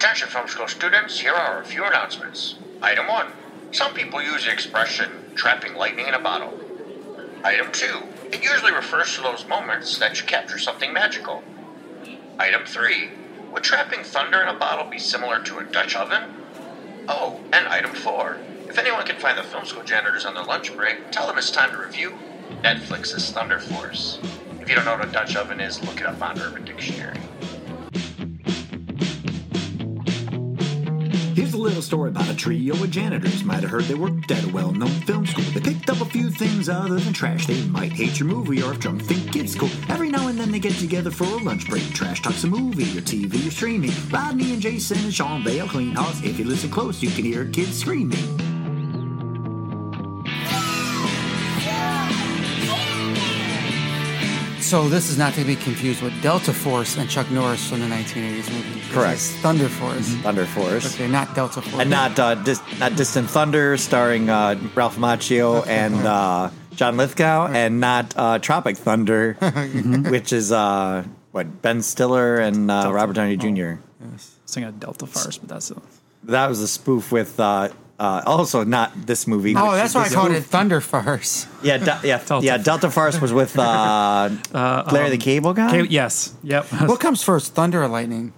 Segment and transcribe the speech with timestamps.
[0.00, 2.54] Attention film school students, here are a few announcements.
[2.80, 3.26] Item 1.
[3.72, 6.58] Some people use the expression trapping lightning in a bottle.
[7.44, 8.02] Item 2.
[8.32, 11.44] It usually refers to those moments that you capture something magical.
[12.38, 13.10] Item 3.
[13.52, 16.34] Would trapping thunder in a bottle be similar to a Dutch oven?
[17.06, 18.38] Oh, and item 4.
[18.70, 21.50] If anyone can find the film school janitors on their lunch break, tell them it's
[21.50, 22.14] time to review
[22.62, 24.18] Netflix's Thunder Force.
[24.62, 27.19] If you don't know what a Dutch oven is, look it up on Urban Dictionary.
[31.60, 33.44] Little story about a trio of janitors.
[33.44, 35.44] Might have heard they worked at a well known film school.
[35.52, 37.46] They picked up a few things other than trash.
[37.46, 39.70] They might hate your movie or if drunk think it's cool.
[39.88, 41.82] Every now and then they get together for a lunch break.
[41.92, 43.92] Trash talks a movie or TV or streaming.
[44.10, 46.22] Rodney and Jason and Sean, they'll clean house.
[46.22, 48.49] If you listen close, you can hear kids screaming.
[54.70, 57.86] So this is not to be confused with Delta Force and Chuck Norris from the
[57.86, 58.80] 1980s movie.
[58.92, 59.18] Correct.
[59.42, 60.14] Thunder Force.
[60.22, 60.94] Thunder Force.
[60.94, 61.80] Okay, not Delta Force.
[61.80, 67.48] And not uh, dis- not Distant Thunder, starring uh, Ralph Macchio and uh, John Lithgow,
[67.48, 69.32] and not uh, Tropic Thunder,
[70.08, 73.82] which is uh, what Ben Stiller and uh, Robert Downey Jr.
[74.46, 75.82] Sing a Delta Force, but that's a,
[76.22, 77.40] That was a spoof with
[78.00, 79.54] uh, uh, also not this movie.
[79.54, 80.42] Oh, that's is why I called it.
[80.44, 81.46] Thunder Force.
[81.62, 82.56] Yeah, de- yeah, Delta yeah.
[82.56, 84.30] Delta Farce was with uh,
[84.90, 85.68] Larry the Cable Guy.
[85.78, 86.64] okay, yes, yep.
[86.88, 88.32] What comes first, thunder or lightning?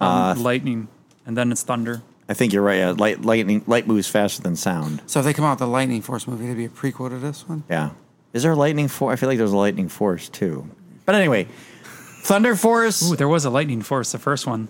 [0.00, 0.88] um, lightning,
[1.24, 2.02] and then it's thunder.
[2.28, 2.78] I think you're right.
[2.78, 5.02] Yeah, light, lightning, light moves faster than sound.
[5.06, 7.18] So if they come out with the Lightning Force movie, it'd be a prequel to
[7.18, 7.62] this one.
[7.70, 7.90] Yeah.
[8.32, 9.12] Is there a lightning force?
[9.12, 10.68] I feel like there's a lightning force too.
[11.04, 11.46] But anyway,
[12.24, 14.68] Thunder Force Ooh, there was a lightning force, the first one.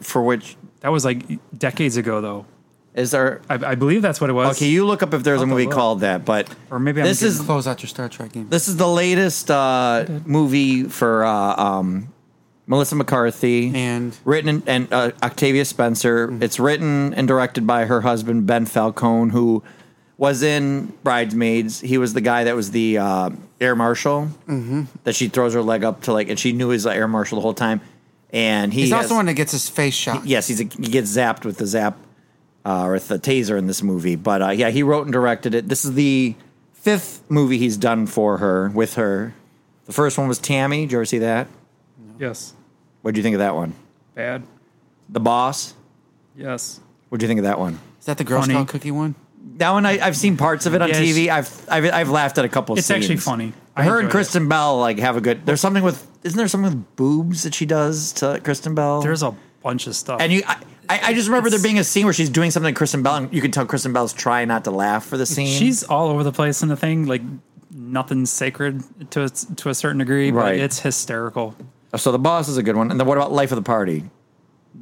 [0.00, 1.22] for which That was like
[1.58, 2.44] decades ago, though.
[2.94, 3.40] is there?
[3.48, 4.54] I, I believe that's what it was.
[4.58, 5.72] Okay, you look up if there's a I'll movie look.
[5.72, 6.26] called that.
[6.26, 8.50] But Or maybe I'm this is Close out your Star Trek game.
[8.50, 12.12] this is the latest uh, movie for uh, um,
[12.66, 16.36] Melissa McCarthy And- written in, and uh, Octavia Spencer.
[16.42, 19.62] It's written and directed by her husband Ben Falcone, who
[20.18, 21.80] was in Bridesmaids.
[21.80, 24.28] He was the guy that was the uh, air marshal
[25.04, 27.08] that she throws her leg up to like, and she knew he was the air
[27.08, 27.80] marshal the whole time.
[28.34, 30.26] And he He's has- also the one that gets his face shot.
[30.26, 31.96] yes, he's a, he gets zapped with the zap
[32.66, 34.16] uh, or with the taser in this movie.
[34.16, 35.68] But uh, yeah, he wrote and directed it.
[35.68, 36.34] This is the
[36.72, 39.34] fifth movie he's done for her with her.
[39.86, 40.82] The first one was Tammy.
[40.82, 41.46] Did you ever see that?
[42.18, 42.54] Yes.
[43.02, 43.74] What do you think of that one?
[44.14, 44.42] Bad.
[45.08, 45.74] The Boss.
[46.36, 46.80] Yes.
[47.10, 47.78] What do you think of that one?
[48.00, 48.54] Is that the Girl Funny.
[48.54, 49.14] Scout cookie one?
[49.58, 50.98] That one I, I've seen parts of it on Yes.
[50.98, 51.28] TV.
[51.28, 52.76] I've, I've I've laughed at a couple.
[52.76, 53.04] It's scenes.
[53.04, 53.52] It's actually funny.
[53.76, 54.10] I her and enjoyed it.
[54.10, 55.46] Kristen Bell like have a good.
[55.46, 56.04] There's something with.
[56.24, 59.00] Isn't there something with boobs that she does to Kristen Bell?
[59.02, 60.20] There's a bunch of stuff.
[60.20, 60.56] And you, I,
[60.88, 63.16] I I just remember there being a scene where she's doing something to Kristen Bell,
[63.16, 65.46] and you can tell Kristen Bell's trying not to laugh for the scene.
[65.46, 67.06] She's all over the place in the thing.
[67.06, 67.22] Like
[67.70, 71.54] nothing's sacred to a, to a certain degree, but it's hysterical.
[71.96, 72.90] so the boss is a good one.
[72.90, 74.04] And then what about Life of the Party?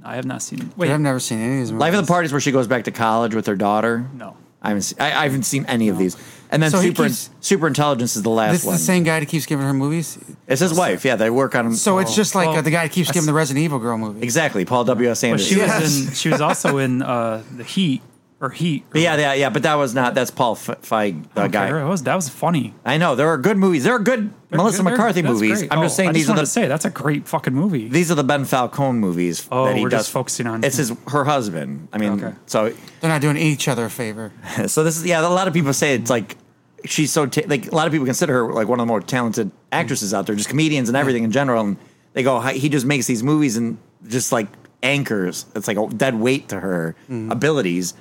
[0.04, 0.60] I have not seen.
[0.60, 1.80] Wait, Wait, I've never seen any of these movies.
[1.80, 4.06] Life of the Party is where she goes back to college with her daughter.
[4.14, 4.36] no.
[4.64, 6.16] I haven't seen, I, I haven't seen any of these.
[6.52, 8.52] And then So Super keeps- Super Intelligence is the last one.
[8.52, 10.18] This is the same guy that keeps giving her movies.
[10.46, 11.04] It's his wife.
[11.04, 11.66] Yeah, they work on.
[11.66, 11.74] him.
[11.74, 13.96] So it's just like well, uh, the guy that keeps giving the Resident Evil girl
[13.98, 14.22] movie.
[14.22, 15.48] exactly Paul W S But Anderson.
[15.54, 15.80] she Yes.
[15.80, 16.14] was in.
[16.14, 18.02] She was also in uh, the Heat
[18.40, 18.84] or Heat.
[18.90, 19.48] But yeah, yeah, yeah.
[19.50, 20.14] But that was not.
[20.14, 21.68] That's Paul F- Feig, the guy.
[21.68, 21.80] care.
[21.80, 22.74] It was that was funny.
[22.84, 23.84] I know there are good movies.
[23.84, 25.60] There are good Melissa They're- McCarthy movies.
[25.60, 25.72] great.
[25.72, 27.88] I'm Oh, just saying I these just are the say that's a great fucking movie.
[27.88, 30.00] these are the Ben Falcone movies Oh, that he we're does.
[30.00, 31.88] just focusing on- it's his her husband.
[31.92, 32.34] I mean, Okay.
[32.46, 32.70] so
[33.00, 34.32] They're not doing each other a favor.
[34.66, 35.26] so this is yeah.
[35.26, 36.36] A lot of people say it's like
[36.84, 39.00] she's so ta- like a lot of people consider her like one of the more
[39.00, 41.64] talented actresses out there, just comedians and everything in general.
[41.64, 41.76] And
[42.12, 43.78] they go, he just makes these movies and
[44.08, 44.48] just like
[44.82, 45.46] anchors.
[45.54, 47.94] It's like a dead weight to her abilities.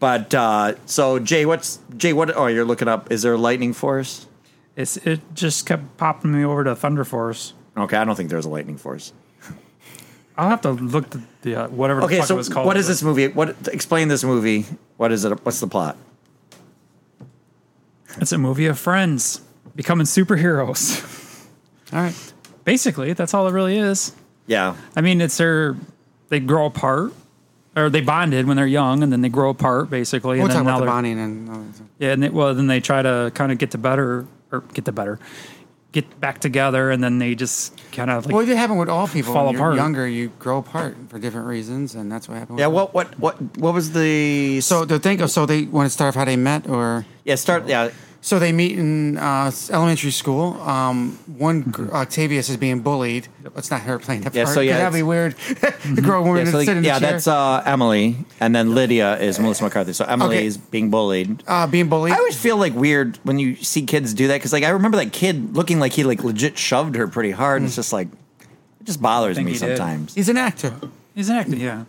[0.00, 2.12] But uh, so Jay, what's Jay?
[2.12, 2.36] What?
[2.36, 3.12] Oh, you're looking up.
[3.12, 4.26] Is there a lightning force?
[4.74, 7.52] It's it just kept popping me over to Thunder Force.
[7.76, 9.12] Okay, I don't think there's a lightning force.
[10.36, 12.66] I'll have to look the, the uh, whatever the Okay, fuck so it was called.
[12.66, 13.28] what is this movie?
[13.28, 14.64] What explain this movie?
[14.96, 15.44] What is it?
[15.44, 15.96] What's the plot?
[18.20, 19.40] It's a movie of friends
[19.74, 21.46] becoming superheroes.
[21.92, 22.32] All right.
[22.64, 24.12] Basically, that's all it really is.
[24.46, 25.76] Yeah, I mean, it's their
[26.28, 27.12] they grow apart,
[27.76, 30.36] or they bonded when they're young, and then they grow apart basically.
[30.38, 31.86] We'll and talk then about now the they're- bonding and all that stuff.
[31.98, 34.84] Yeah, and they, well, then they try to kind of get to better or get
[34.86, 35.18] to better,
[35.92, 39.06] get back together, and then they just kind of like Well, it happened with all
[39.06, 39.32] people.
[39.32, 39.76] Fall when you're apart.
[39.76, 42.58] younger, you grow apart for different reasons, and that's what happened.
[42.58, 42.66] yeah.
[42.66, 45.90] with What what what what was the So to think of, so they want to
[45.90, 47.90] start off how they met, or yeah start yeah
[48.24, 50.54] so they meet in uh, elementary school.
[50.62, 53.26] Um, one gr- Octavia's is being bullied.
[53.56, 54.54] It's not her playing that Yeah, part.
[54.54, 55.32] so 'cause yeah, that'd be weird.
[55.84, 57.12] the girl woman yeah, so to sit in yeah the chair.
[57.12, 59.92] that's uh, Emily, and then Lydia is Melissa McCarthy.
[59.92, 60.46] So Emily Okay.
[60.46, 61.42] is being bullied.
[61.46, 62.14] uh, being bullied.
[62.14, 64.96] I always feel like weird when you see kids do that because like I remember
[64.98, 67.60] that kid looking like he like legit shoved her pretty hard.
[67.60, 68.08] And it's just like
[68.80, 69.76] It just bothers think me he did.
[69.76, 70.14] sometimes.
[70.14, 70.72] He's an actor.
[71.14, 71.84] He's an actor, yeah.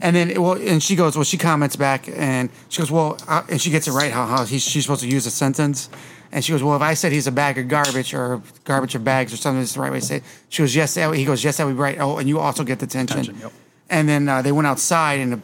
[0.00, 3.42] And then, well, and she goes, well, she comments back, and she goes, well, uh,
[3.48, 5.88] and she gets it right how how he's, she's supposed to use a sentence,
[6.32, 9.04] and she goes, well, if I said he's a bag of garbage or garbage of
[9.04, 10.22] bags or something, is the right way to say it.
[10.50, 11.98] She goes, yes, that, he goes, yes, that would be right.
[11.98, 12.84] Oh, and you also get the.
[12.84, 13.52] Attention, yep.
[13.88, 15.40] And then uh, they went outside, and the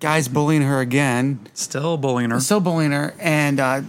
[0.00, 2.40] guy's bullying her again, Still bullying her.
[2.40, 3.82] still bullying her, and uh,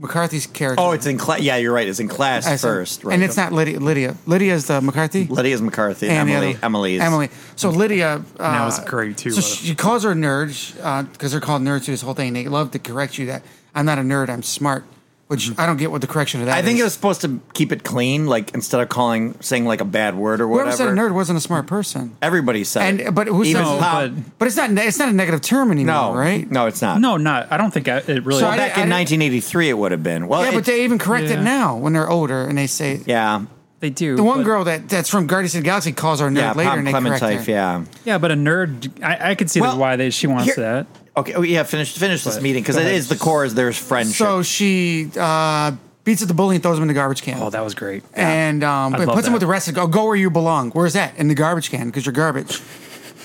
[0.00, 0.82] McCarthy's character.
[0.82, 1.40] Oh, it's in class.
[1.40, 1.86] Yeah, you're right.
[1.86, 3.14] It's in class I said- first, right?
[3.14, 3.78] and it's not Lydia.
[3.78, 4.16] Lydia.
[4.26, 5.26] Lydia's the McCarthy.
[5.26, 6.08] Lydia's McCarthy.
[6.08, 6.54] and the Emily.
[6.54, 7.00] other- Emily's.
[7.02, 7.28] Emily.
[7.56, 8.24] So Lydia.
[8.38, 11.62] Uh, that was great, too, So uh, she calls her a nerd because they're called
[11.62, 12.32] nerds through this whole thing.
[12.32, 13.42] They love to correct you that
[13.74, 14.30] I'm not a nerd.
[14.30, 14.84] I'm smart.
[15.30, 15.60] Which mm-hmm.
[15.60, 16.80] I don't get what the correction of that I think is.
[16.80, 20.16] it was supposed to keep it clean, like instead of calling saying like a bad
[20.16, 20.76] word or Whoever whatever.
[20.76, 22.16] said a nerd wasn't a smart person.
[22.20, 22.82] Everybody said.
[22.82, 23.14] And it.
[23.14, 23.74] but who Even says?
[23.74, 24.70] No, but- but it's not.
[24.72, 26.50] It's not a negative term anymore, no, right?
[26.50, 27.00] No, it's not.
[27.00, 27.46] No, not.
[27.52, 28.40] I don't think I, it really.
[28.40, 30.26] So I Back I in didn't- 1983, it would have been.
[30.26, 33.00] Well, Yeah, it- but they even correct it now when they're older and they say.
[33.06, 33.44] yeah,
[33.78, 34.16] they do.
[34.16, 36.52] The one but- girl that, that's from Guardians of the Galaxy calls her nerd yeah,
[36.54, 37.50] later Pom and they correct Clementine, her.
[37.52, 37.84] yeah.
[38.04, 39.00] Yeah, but a nerd.
[39.00, 40.86] I, I could see Well, why they she wants here- that.
[41.16, 41.62] Okay, oh, yeah.
[41.64, 42.94] Finish finish this But- meeting because go it ahead.
[42.96, 43.44] is the core.
[43.44, 44.16] Is there's friendship.
[44.16, 45.72] So she uh,
[46.04, 47.42] beats up the bully and throws him in the garbage can.
[47.42, 48.02] Oh, that was great.
[48.14, 49.36] and um, I'd but love puts him that.
[49.36, 49.68] with the rest.
[49.68, 50.70] Of, go go where you belong.
[50.70, 51.16] Where's that?
[51.18, 52.60] In the garbage can because you're garbage.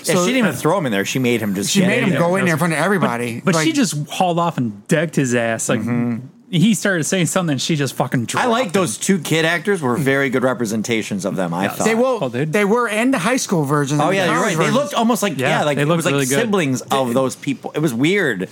[0.04, 1.06] yeah, she didn't even throw him in there.
[1.06, 1.72] She made him just.
[1.72, 3.42] She get made him in go in there in front of everybody.
[3.46, 5.70] But Like, she just hauled off and decked his ass.
[5.70, 5.82] Like
[6.50, 8.28] he started saying something, she just fucking.
[8.28, 8.38] Mm-hmm.
[8.38, 8.72] I like him.
[8.74, 11.54] those two kid actors were very good representations of them.
[11.54, 12.20] I thought They will.
[12.22, 12.54] Oh, dude.
[12.54, 14.00] they were in the high school version.
[14.00, 14.52] Oh and the yeah, you're college right.
[14.52, 14.76] They versions.
[14.76, 16.40] looked almost like yeah, Yeah, like they it looked was like really good.
[16.40, 17.72] siblings of those people.
[17.74, 18.48] It was weird.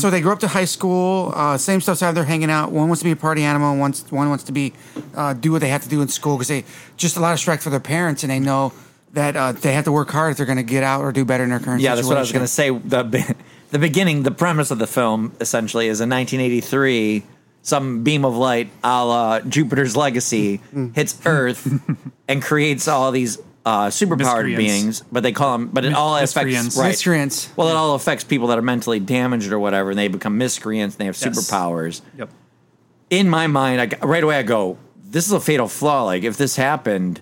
[0.00, 1.32] So they grew up to high school.
[1.34, 2.72] Uh, same stuff's out there hanging out.
[2.72, 3.70] One wants to be a party animal.
[3.72, 4.72] and Wants one wants to be
[5.14, 6.64] uh, do what they have to do in school because they
[6.96, 8.72] just a lot of stress for their parents and they know
[9.12, 11.24] that uh, they have to work hard if they're going to get out or do
[11.24, 12.70] better in their current Yeah, that's what I was going to say.
[12.70, 13.24] The be-
[13.70, 17.22] the beginning, the premise of the film essentially is in 1983,
[17.62, 20.94] some beam of light, a la Jupiter's Legacy, Mm.
[20.94, 21.68] hits Earth
[22.28, 24.56] and creates all these uh, superpowered Miscreants.
[24.56, 25.02] beings.
[25.12, 26.76] But they call them, but it all affects miscreants.
[26.78, 26.88] right.
[26.88, 27.52] Miscreants.
[27.56, 30.94] Well, it all affects people that are mentally damaged or whatever, and they become miscreants.
[30.96, 31.28] and They have Yes.
[31.50, 32.00] superpowers.
[32.18, 32.30] Yep.
[33.10, 36.04] in my mind, I, g- right away I go, this is a fatal flaw.
[36.04, 37.20] Like if this happened,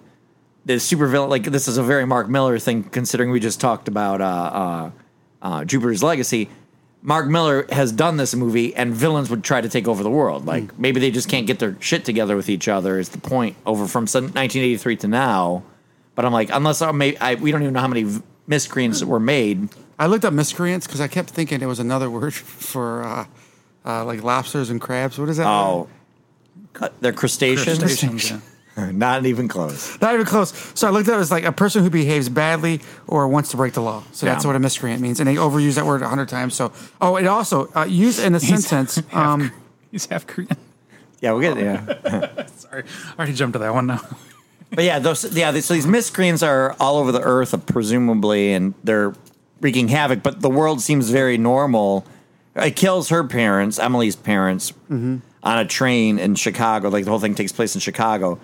[0.67, 2.85] the super villain, like this is a very Mark Millar thing.
[2.85, 4.91] Considering we just talked about uh, uh,
[5.43, 6.49] uh, Jupiter's Legacy,
[7.03, 10.47] Mark Millar has done this movie, and villains would try to take over the world.
[10.47, 12.99] Like maybe they just can't get their shit together with each other.
[12.99, 15.63] Is the point over from 1983 to now?
[16.15, 19.05] But I'm like, unless I, may, I we don't even know how many v- miscreants
[19.05, 19.69] were made.
[19.99, 23.27] I looked up miscreants because I kept thinking it was another word for uh,
[23.85, 25.19] uh, like lobsters and crabs.
[25.19, 25.47] What is that?
[25.47, 25.89] Oh,
[27.01, 27.79] they're crustaceans.
[27.79, 28.41] Crustaceans, yeah.
[28.93, 30.01] Not even close.
[30.01, 30.53] Not even close.
[30.75, 33.73] So I looked up as like a person who behaves badly or wants to break
[33.75, 34.03] the law.
[34.13, 36.55] So that's what a miscreant means, and they overuse that word a hundred times.
[36.55, 39.03] So oh, it also uh, used in a sentence.
[39.13, 39.53] Um,
[39.91, 40.57] He's half Korean.
[41.21, 42.47] Yeah, we'll get yeah.
[42.57, 44.01] Sorry, I already jumped to that one now.
[44.71, 45.59] But yeah, those yeah.
[45.61, 49.15] So these miscreants are all over the earth, presumably, and they're
[49.63, 50.23] wreaking havoc.
[50.23, 52.05] But the world seems very normal.
[52.55, 56.91] It kills her parents, Emily's parents, on a train in Chicago.
[56.91, 58.39] Like the whole thing takes place in Chicago,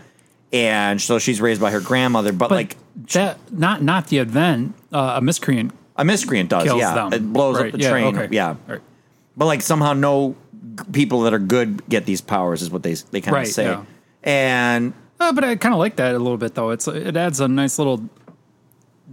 [0.54, 2.32] and so she's raised by her grandmother.
[2.32, 2.76] But, But like
[3.12, 4.74] that not not the event.
[4.92, 7.12] Uh, a miscreant a miscreant does, yeah, them.
[7.12, 8.28] it blows Right, up the yeah, train, okay.
[8.30, 8.56] yeah.
[8.66, 8.80] Right.
[9.36, 10.34] But like somehow no
[10.76, 13.48] g- people that are good get these powers is what they they kind of Right,
[13.48, 13.64] say.
[13.64, 13.84] yeah.
[14.22, 16.70] And Uh, but I kind of like that a little bit though.
[16.70, 18.08] It's it adds a nice little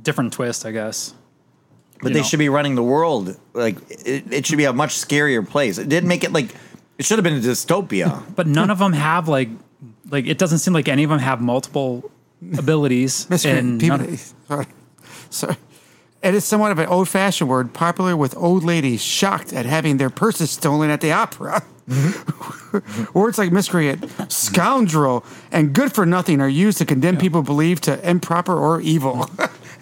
[0.02, 1.14] different twist, I guess.
[2.02, 2.26] But you they know.
[2.26, 3.38] should be running the world.
[3.54, 5.78] Like it, it should be a much scarier place.
[5.78, 6.50] It didn't make it like
[6.98, 8.24] it should have been a dystopia.
[8.36, 9.50] But none of them have like
[10.12, 12.12] like it doesn't seem like any of them have multiple
[12.58, 13.30] abilities.
[13.30, 13.98] miscreant and people.
[13.98, 14.66] none- Sorry.
[15.30, 15.56] sorry.
[16.24, 20.12] It is somewhat of an old-fashioned word, popular with old ladies shocked at having their
[20.12, 21.64] purses stolen at the opera.
[23.16, 28.08] Words like miscreant, scoundrel, and good for nothing are used to condemn people believed to
[28.08, 29.30] improper or evil.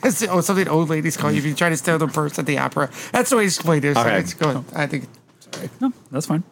[0.01, 2.45] It's oh, something old ladies call you if you try to steal their purse at
[2.45, 2.89] the opera.
[3.12, 3.95] That's the way it's explained it.
[3.95, 4.19] So Okay.
[4.19, 4.63] it's good.
[4.74, 5.07] I think
[5.81, 6.43] no, that's fine.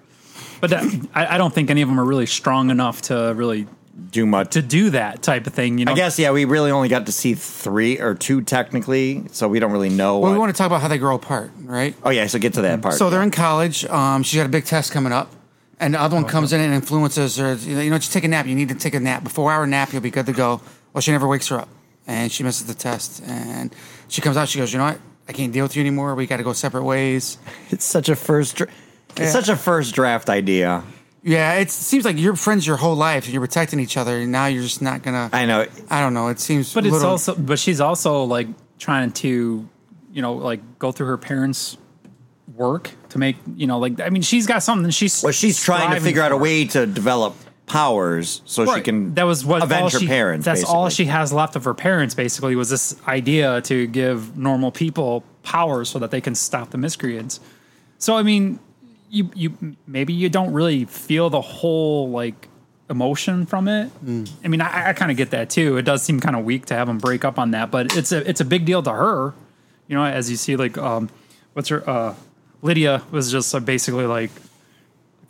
[0.61, 3.67] But that, I, I don't think any of them are really strong enough to really
[4.11, 4.51] Do much.
[4.51, 5.77] to do that type of thing.
[5.77, 6.31] You know, I guess yeah.
[6.31, 10.19] We really only got to see three or two technically, so we don't really know.
[10.19, 11.95] Well, we want to talk about how they grow apart, right?
[12.03, 12.95] oh yeah, so get to that part.
[12.95, 13.85] So they're in college.
[13.85, 15.31] Um, she's got a big test coming up,
[15.79, 17.53] and the other one comes in and influences her.
[17.55, 18.45] You know, just take a nap.
[18.47, 19.23] You need to take a nap.
[19.23, 20.61] Before hour nap, you'll be good to go.
[20.93, 21.69] Well, she never wakes her up,
[22.07, 23.21] and she misses the test.
[23.25, 23.75] And
[24.07, 24.47] she comes out.
[24.49, 24.99] She goes, "You know what?
[25.27, 26.15] I can't deal with you anymore.
[26.15, 27.37] We got to go separate ways."
[27.69, 28.55] it's such a first.
[28.57, 28.67] Dra-
[29.19, 29.39] it's Yeah.
[29.39, 30.83] such a first draft idea.
[31.23, 34.19] Yeah, it seems like you're friends your whole life, and you're protecting each other.
[34.19, 35.29] And now you're just not gonna.
[35.33, 35.65] I know.
[35.89, 36.29] I don't know.
[36.29, 38.47] It seems, but it's also but she's also like
[38.79, 39.67] trying to
[40.13, 41.77] you know like go through her parents'
[42.55, 45.79] work to make you know like I mean she's got something she's Well, she's trying
[45.79, 49.61] to striving figure out a way to develop powers so she can that was what
[49.61, 50.45] avenge her she, parents.
[50.45, 52.15] That's all she has left of her parents.
[52.15, 56.77] Basically, was this idea to give normal people powers so that they can stop the
[56.77, 57.41] miscreants.
[57.97, 58.59] So I mean,
[59.09, 62.47] you you maybe you don't really feel the whole like
[62.89, 63.89] emotion from it.
[64.05, 64.29] Mm.
[64.43, 65.77] I mean, I, I kind of get that too.
[65.77, 68.11] It does seem kind of weak to have them break up on that, but it's
[68.11, 69.33] a it's a big deal to her.
[69.87, 71.09] You know, as you see, like um,
[71.53, 72.15] what's her uh,
[72.61, 74.31] Lydia was just uh, basically like,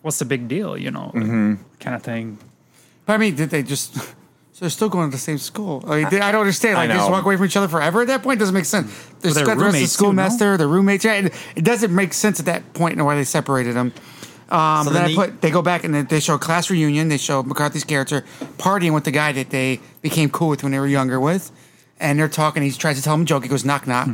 [0.02, 0.78] what's the big deal?
[0.78, 1.56] You know, Mm-hmm.
[1.80, 2.38] kind of thing.
[3.06, 3.96] But I mean, did they just?
[4.58, 5.84] So they're still going to the same school.
[5.88, 6.78] I, mean, I don't understand.
[6.78, 8.40] Like, they just walk away from each other forever at that point.
[8.40, 8.92] Doesn't make sense.
[9.20, 11.06] They're they're got the rest of the schoolmaster, the roommates.
[11.06, 12.96] Yeah, it, it doesn't make sense at that point.
[12.96, 13.94] And why they separated them.
[14.50, 17.08] Um, So then I put they go back and they- they show a class reunion.
[17.10, 18.26] They show McCarthy's character
[18.58, 21.52] partying with the guy that they became cool with when they were younger with,
[22.00, 22.64] and they're talking.
[22.64, 23.44] He tries to tell him a joke.
[23.44, 24.10] He goes knock knock.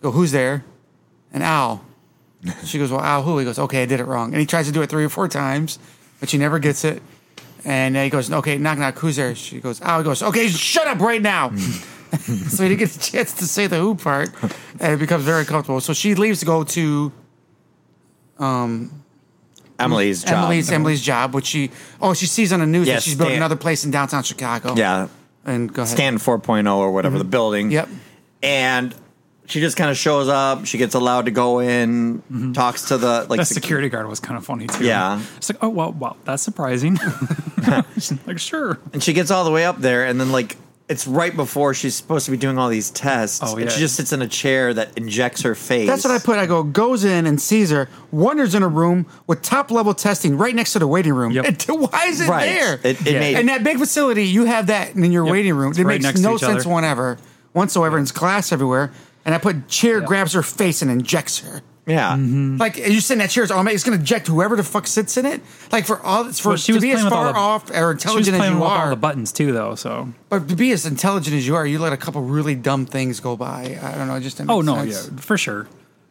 [0.00, 0.62] Go who's there?
[1.32, 1.84] And Al.
[2.64, 3.36] She goes well Al who?
[3.38, 4.30] He goes okay I did it wrong.
[4.32, 5.80] And he tries to do it three or four times,
[6.20, 7.02] but she never gets it.
[7.64, 9.34] And he goes okay knock knock who's there?
[9.34, 11.54] She goes oh, He goes okay shut up right now.
[11.56, 14.30] so he didn't get a chance to say the who part,
[14.80, 15.80] and it becomes very comfortable.
[15.80, 17.12] So she leaves to go to
[19.78, 20.32] Emily's job.
[20.32, 23.42] Emily's Emily's job, which she oh she sees on the news that she's building Stan-
[23.42, 24.74] another place in downtown Chicago.
[24.74, 25.08] Yeah,
[25.44, 25.94] and go ahead.
[25.94, 27.66] Stanton 4.0 or whatever the building.
[27.66, 27.72] Mm-hmm.
[27.72, 27.88] Yep.
[28.42, 28.94] And
[29.48, 30.66] she just kind of shows up.
[30.66, 32.52] She gets allowed to go in, mm-hmm.
[32.52, 34.84] talks to the like That sec- security guard was kind of funny too.
[34.84, 35.20] Yeah.
[35.36, 36.98] it's like, oh well, well, that's surprising.
[37.94, 38.78] She's like, sure.
[38.92, 40.56] and she gets all the way up there, and then like
[40.88, 43.40] it's right before she's supposed to be doing all these tests.
[43.42, 43.68] Oh, And yeah.
[43.70, 45.86] she just sits in a chair that injects her face.
[45.86, 46.38] That's what I put.
[46.38, 47.90] I go goes in and sees her.
[48.10, 51.32] Wonders in a room with top level testing right next to the waiting room.
[51.32, 51.44] Yep.
[51.68, 52.46] And why is it Right.
[52.46, 52.74] there?
[52.82, 53.20] It- it Yeah.
[53.20, 55.32] made- in that big facility, you have that in your Yep.
[55.32, 55.70] waiting room.
[55.72, 56.70] It's It right makes next to no each sense other.
[56.74, 57.18] whatever,
[57.52, 57.98] whatsoever.
[57.98, 58.90] And it's glass everywhere.
[59.24, 61.62] And I put chair grabs her face and injects her.
[61.86, 62.12] Yeah.
[62.12, 62.58] Mm-hmm.
[62.58, 64.62] Like you sit in that chair, it's, oh, man, it's going to eject whoever the
[64.62, 65.40] fuck sits in it.
[65.72, 67.32] Like for all, it's for Well, she to was be as playing with all far
[67.32, 69.74] the- off or She was intelligent as you with all are, the buttons too, though.
[69.74, 72.84] So, but to be as intelligent as you are, you let a couple really dumb
[72.84, 73.78] things go by.
[73.82, 75.10] I don't know, it just didn't oh no, sense.
[75.12, 75.66] yeah, for sure.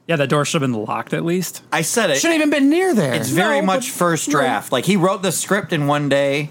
[0.07, 1.61] Yeah, that door should have been locked at least.
[1.71, 2.17] I said it.
[2.17, 3.13] Shouldn't even been near there.
[3.13, 4.71] It's very No, much but- first draft.
[4.71, 6.49] Like he wrote the script in one day,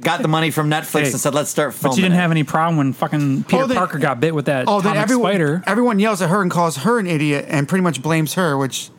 [0.00, 2.20] got the money from Netflix, Hey, and said, "Let's start filming." But you didn't it."
[2.20, 4.80] have any problem when fucking oh, Peter Oh, they- Parker got bit with that Oh,
[4.80, 5.62] then atomic everyone, spider.
[5.66, 8.90] everyone yells at her and calls her an idiot and pretty much blames her, which,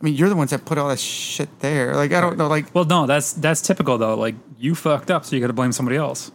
[0.00, 1.94] I mean, you're the ones that put all that shit there.
[1.94, 4.14] Like, I don't know, like, Well, no, that's that's typical though.
[4.14, 6.30] Like you fucked up, so you got to blame somebody else.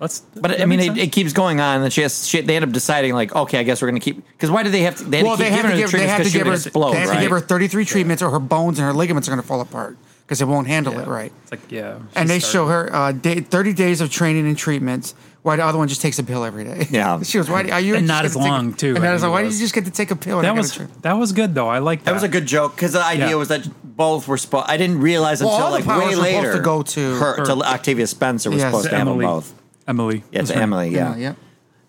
[0.00, 0.20] Let's.
[0.20, 2.26] But I mean, it, it keeps going on, and then she has.
[2.26, 4.24] She, they end up deciding, like, okay, I guess we're going to keep.
[4.28, 5.04] Because why do they have to?
[5.04, 6.22] They had well, to they keep have to giving her give, the they treatments have
[6.26, 8.38] to she give would her, explode, they have to give her 33 treatments or her
[8.38, 9.96] bones and her ligaments are going to fall apart
[10.28, 11.32] because it won't handle it right.
[11.44, 14.58] It's like yeah, And they started- show her uh, day, 30 days of training and
[14.58, 15.14] treatments.
[15.40, 16.86] Why the other one just takes a pill every day?
[16.90, 17.22] Yeah.
[17.22, 17.48] she was.
[17.48, 19.14] "Why do- are you?" And not as to take a- long, too, And I that
[19.14, 20.42] is think like, why did you just get to take a pill?
[20.42, 21.68] That was tra- that was good though.
[21.68, 22.06] I like that.
[22.06, 23.34] That was a good joke because the idea Yeah.
[23.36, 23.66] was that
[23.96, 24.66] both were supposed.
[24.68, 26.52] I didn't realize Well, until all like powers way were supposed later.
[26.54, 27.44] to go to her, her.
[27.46, 28.70] to Octavia Spencer was Yes.
[28.70, 29.24] supposed to have them Emily.
[29.26, 29.54] both.
[29.86, 30.16] Emily.
[30.30, 30.62] Yeah, That's to right.
[30.62, 30.88] Emily.
[30.90, 31.10] Yeah.
[31.14, 31.32] Yeah, yeah.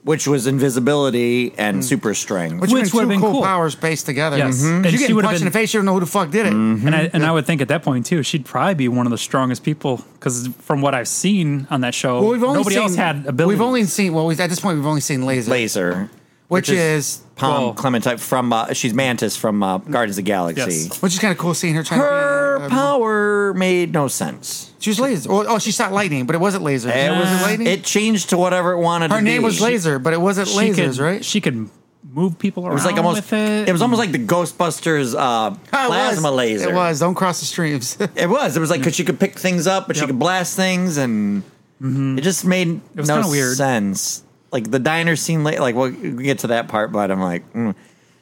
[0.04, 2.62] Which was invisibility and super strength.
[2.62, 3.44] Which, Which which would would've have been cool, cool.
[3.44, 4.38] powers based together.
[4.38, 4.62] Yes.
[4.62, 4.76] Mhm.
[4.76, 6.00] And 'Cause she you get would've punched in the been- face, you don't know who
[6.00, 6.54] the fuck did it.
[6.54, 9.12] And I and I would think at that point too, she'd probably be one of
[9.12, 12.76] the strongest people because from what I've seen on that show, Well, we've only nobody
[12.76, 13.56] seen, else had ability.
[13.56, 16.10] We've only seen well, we've, at this point, we've only seen laser, Laser,
[16.50, 20.62] which, is, Pom Well- Clementine from uh, she's Mantis from uh, Guardians of the Galaxy.
[20.90, 21.02] Yes.
[21.02, 22.66] which is kind of cool seeing her trying Her to be.
[22.66, 24.74] uh, power made no sense.
[24.80, 25.30] she was laser.
[25.30, 26.90] Well, oh, she shot lightning, but it wasn't laser.
[26.90, 27.68] It was was lightning?
[27.68, 29.12] It changed to whatever it wanted.
[29.12, 29.46] her to name be.
[29.46, 31.24] was laser, but it wasn't she lasers, could, right?
[31.24, 31.70] She could
[32.12, 32.72] move people around.
[32.72, 33.18] It was like almost.
[33.18, 33.70] with it.
[33.70, 36.38] It was almost like the Ghostbusters uh, Oh, it plasma was.
[36.38, 36.70] laser.
[36.70, 37.00] It was.
[37.00, 37.98] Don't cross the streams.
[38.16, 38.58] It was.
[38.58, 40.10] It was like because she could pick things up, but she Yep.
[40.10, 41.44] could blast things, and
[41.82, 43.56] it just made It was no kinda weird.
[43.56, 44.24] sense.
[44.52, 47.52] Like the diner scene, late, like we'll we get to that part, but I'm like,
[47.54, 47.76] mm.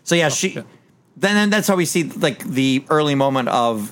[0.04, 0.50] so yeah, she.
[0.50, 0.64] yeah.
[1.20, 3.92] Then, then that's how we see like the early moment of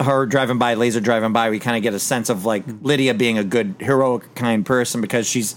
[0.00, 1.50] her driving by, laser driving by.
[1.50, 5.00] We kind of get a sense of like Lydia being a good, heroic, kind person
[5.00, 5.56] because she's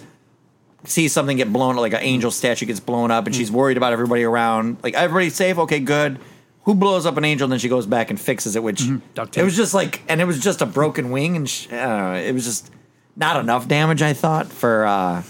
[0.90, 3.94] sees something get blown, like an angel statue gets blown up, and she's worried about
[3.94, 4.78] everybody around.
[4.84, 6.20] Like everybody's safe, okay, good.
[6.64, 7.46] Who blows up an angel?
[7.46, 9.38] And then she goes back and fixes it, which tape.
[9.38, 12.34] it was just like, and it was just a broken wing, and sh I it
[12.34, 12.72] was just
[13.16, 14.02] not enough damage.
[14.02, 15.24] I thought for uh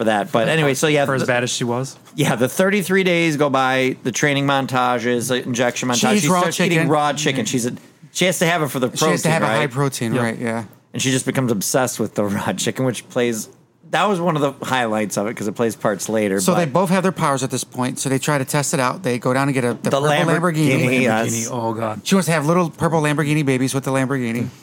[0.00, 1.98] for that, but anyway, so yeah, for as the- bad as she was.
[2.14, 6.16] yeah, the 33 days go by, the training montages, the injection montage.
[6.16, 7.44] eats raw starts eating raw chicken.
[7.44, 7.72] She's a,
[8.10, 9.52] she has to have it for the protein, she has to have right?
[9.52, 10.22] a high protein, Yep.
[10.22, 10.38] right?
[10.38, 10.64] Yeah.
[10.94, 13.50] and she just becomes obsessed with the raw chicken, which plays.
[13.90, 16.40] That was one of the highlights of it because it plays parts later.
[16.40, 17.98] So but they both have their powers at this point.
[17.98, 19.02] So they try to test it out.
[19.02, 21.02] They go down and get a the, The purple Lamborghini, Lamborghini.
[21.02, 21.24] yeah.
[21.24, 21.48] Lamborghini, Yes.
[21.50, 22.00] Oh god.
[22.06, 24.48] She wants to have little purple Lamborghini babies with the Lamborghini.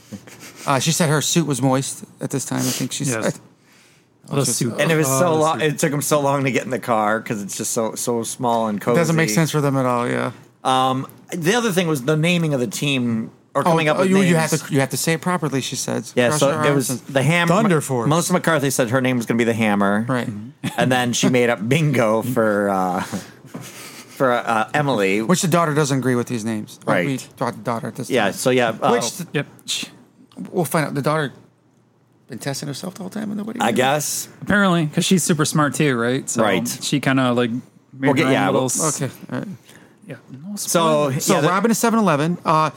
[0.68, 2.60] Uh, she said her suit was moist at this time.
[2.60, 3.24] I think she Yes.
[3.36, 3.40] said.
[4.30, 4.76] What a just- suit.
[4.80, 5.62] and it was Oh, so the long.
[5.62, 8.24] It took them so long to get in the car because it's just so so
[8.24, 8.98] small and It cozy.
[8.98, 10.08] doesn't make sense for them at all.
[10.08, 10.32] Yeah.
[10.64, 14.10] Um, the other thing was the naming of the team or coming up oh, with
[14.10, 14.30] you, names.
[14.30, 15.62] you have to you have to say it properly.
[15.62, 16.10] She said.
[16.16, 17.54] Yeah, Cross so her it was and- the hammer.
[17.56, 18.08] Thunder Force.
[18.10, 20.30] Melissa McCarthy said her name was going to be the Hammer, Right.
[20.78, 25.22] And then she made up Bingo for uh, for uh, Emily.
[25.22, 26.80] Which the daughter doesn't agree with these names.
[26.86, 27.06] Right.
[27.08, 28.34] We taught the daughter at this yeah, time.
[28.34, 29.48] so yeah, uh, Which the- Yep.
[30.52, 30.94] We'll find out.
[30.94, 31.34] The daughter
[32.28, 33.60] been testing herself the whole time and nobody.
[33.62, 33.78] I knew?
[33.78, 36.30] guess Apparently, because she's super smart too, right?
[36.30, 36.68] So Right.
[36.82, 37.62] She kind of like made
[38.00, 38.62] We'll get- her own yeah, little.
[38.62, 39.14] we'll- s- Okay.
[39.32, 39.48] all right.
[40.08, 40.16] Yeah.
[40.32, 41.12] No so.
[41.20, 42.38] So yeah, the- Robin is 7-Eleven.
[42.46, 42.70] Uh,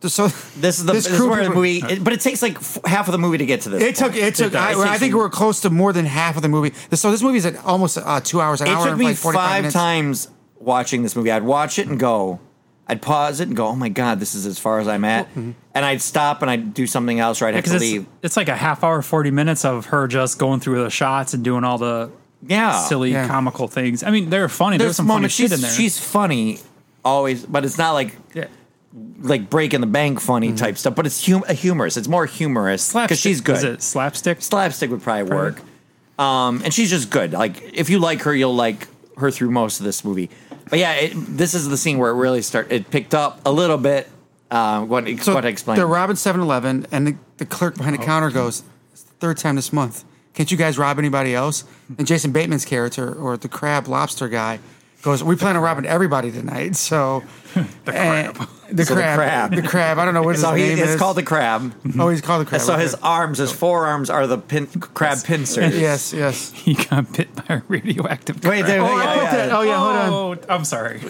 [0.00, 0.28] th- so
[0.60, 2.56] this is the this, is crew where the people- movie, it- but it takes like
[2.56, 3.82] f- half of the movie to get to this.
[3.82, 4.12] It took.
[4.12, 4.22] point.
[4.24, 4.52] It took.
[4.52, 4.62] does.
[4.62, 6.72] I, It I takes think a- we're close to more than half of the movie.
[6.94, 9.04] So this movie is at almost uh, two hours, an It hour took and me
[9.06, 9.74] like forty five five minutes.
[9.74, 11.30] times watching this movie.
[11.30, 12.40] I'd watch it and go.
[12.88, 15.28] I'd pause it and go, "Oh my god, this is as far as I'm at,"
[15.36, 18.06] and I'd stop and I'd do something else, or I'd have because to it's, leave.
[18.22, 21.44] it's like a half hour, forty minutes of her just going through the shots and
[21.44, 22.10] doing all the
[22.46, 23.26] Yeah, silly Yeah.
[23.28, 24.02] comical things.
[24.02, 24.78] I mean, they're funny.
[24.78, 25.70] There's, There's some funny shit she's, in there.
[25.70, 26.60] she's funny
[27.04, 28.46] always, but it's not like yeah.
[29.20, 30.94] like breaking the bank funny type stuff.
[30.94, 31.96] But it's hum- humorous.
[31.96, 33.18] It's more humorous because Slapstick.
[33.18, 33.56] she's good.
[33.56, 34.40] Is it slapstick?
[34.40, 35.60] slapstick would probably work.
[36.18, 37.32] Um, and she's just good.
[37.32, 40.30] Like if you like her, you'll like her through most of this movie.
[40.70, 42.70] But yeah, it, this is the scene where it really start.
[42.72, 44.08] It picked up a little bit.
[44.50, 45.78] Uh, what So what I explained?
[45.78, 48.00] they're robbing 7-Eleven, and the, the clerk behind Oh.
[48.00, 50.04] the counter goes, "It's the third time this month.
[50.34, 51.64] Can't you guys rob anybody else?"
[51.98, 54.58] And Jason Bateman's character, or the crab lobster guy,
[55.02, 57.22] goes, "We plan on robbing everybody tonight." So
[57.54, 58.34] the crab,
[58.70, 59.54] the, So the crab, crab.
[59.54, 59.98] the crab.
[59.98, 60.96] I don't know what his so he, name it's is.
[60.96, 61.74] called the crab.
[61.98, 62.60] oh, he's called the crab.
[62.60, 63.02] so his okay.
[63.04, 65.76] arms, his forearms are the pin, crab pincers.
[65.80, 66.52] yes, yes.
[66.52, 68.42] He got bit by a radioactive.
[68.44, 69.30] Wait, there, Oh, yeah, put yeah.
[69.36, 70.40] that- oh yeah, hold on.
[70.48, 71.00] Oh, I'm sorry.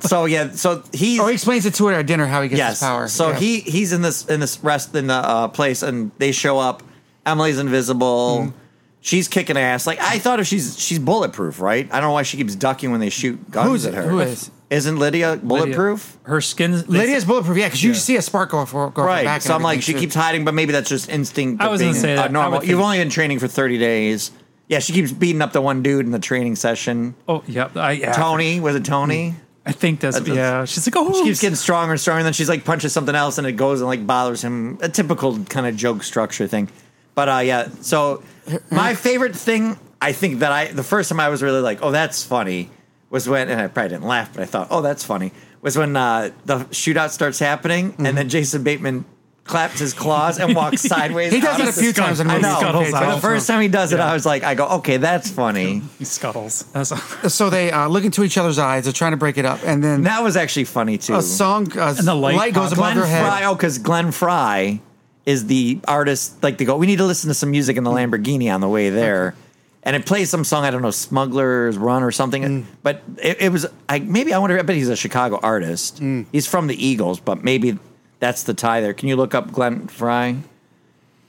[0.00, 2.58] So yeah, so he's Oh, he explains it to her at dinner how he gets
[2.58, 2.70] yes.
[2.70, 3.06] his power.
[3.08, 3.38] So Yeah.
[3.38, 6.82] he he's in this in this rest in the uh, place, and they show up.
[7.26, 8.38] Emily's invisible.
[8.48, 8.58] Mm-hmm.
[9.00, 9.86] She's kicking ass.
[9.86, 11.86] Like I thought, if she's she's bulletproof, right?
[11.92, 14.02] I don't know why she keeps ducking when they shoot guns Who's at her.
[14.08, 14.50] Who is?
[14.70, 16.18] Isn't Lydia bulletproof?
[16.24, 16.72] Her skin.
[16.72, 17.56] they- Lydia's bulletproof.
[17.56, 17.98] Yeah, because you Yeah.
[17.98, 19.24] see a spark go off, go off her Right.
[19.24, 19.40] back.
[19.42, 21.62] So I'm like, she everything, keeps hiding, but maybe that's just instinct.
[21.62, 22.28] I of was gonna being, say that.
[22.28, 22.58] uh, normal.
[22.58, 24.30] would You've think- only been training for 30 days.
[24.66, 27.14] Yeah, she keeps beating up the one dude in the training session.
[27.26, 27.68] Oh, yeah.
[27.76, 28.12] I, yeah.
[28.12, 29.36] Tony was it Tony?
[29.64, 30.64] I think that's, That's- yeah.
[30.66, 33.14] She's like, oh, She keeps getting stronger and stronger, and then she's like punches something
[33.14, 34.76] else, and it goes and like bothers him.
[34.82, 36.68] A typical kind of joke structure thing.
[37.14, 38.22] But uh, yeah, so
[38.70, 41.90] my favorite thing, I think that I the first time I was really like, oh,
[41.90, 42.70] that's funny,
[43.10, 45.32] was when, and I probably didn't laugh, but I thought, oh, that's funny,
[45.62, 49.04] was when uh, the shootout starts happening, and then Jason Bateman
[49.44, 51.32] claps his claws and walks sideways.
[51.38, 52.04] He does out that a of the few sky.
[52.04, 52.48] times in the I movie.
[52.48, 52.58] know.
[52.60, 53.14] Scuttles But out.
[53.14, 55.80] the first time he does it, I was like, I go, okay, that's funny.
[55.98, 56.64] he scuttles.
[56.74, 56.90] That's,
[57.34, 58.84] So they uh, look into each other's eyes.
[58.84, 61.14] They're trying to break it up, and then That was actually funny too.
[61.14, 63.26] a song, uh, And the light goes above Glenn their head.
[63.38, 64.82] Frey, oh, because Glenn Frey
[65.28, 66.42] is the artist.
[66.42, 68.68] Like they go, we need to listen to some music in the Lamborghini on the
[68.68, 69.34] way there,
[69.82, 70.64] and it plays some song.
[70.64, 72.42] I don't know, Smuggler's Run or something.
[72.42, 72.64] Mm.
[72.82, 74.58] But it, it was, I maybe I wonder.
[74.58, 76.00] I bet he's a Chicago artist.
[76.00, 76.26] Mm.
[76.32, 77.78] He's from the Eagles, but maybe
[78.20, 78.94] that's the tie there.
[78.94, 80.36] Can you look up Glenn Frey?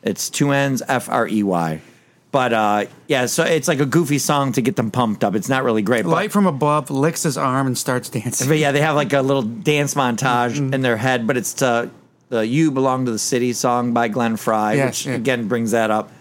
[0.01, 1.81] It's two N's F R E Y.
[2.31, 5.33] But uh, yeah, so it's like a goofy song to get them pumped up.
[5.35, 6.03] It's not really great.
[6.03, 8.47] But Light from above licks his arm and starts dancing.
[8.47, 10.73] but yeah, they have like a little dance montage Mm-hmm.
[10.75, 11.89] in their head, but it's to
[12.29, 15.13] the "You Belong to the City" song by Glenn Frey, Yes, which yeah.
[15.15, 16.11] again brings that up.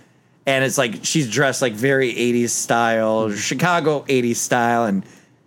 [0.46, 3.36] And it's like she's dressed like very '80s style, Mm-hmm.
[3.36, 5.04] Chicago '80s style, and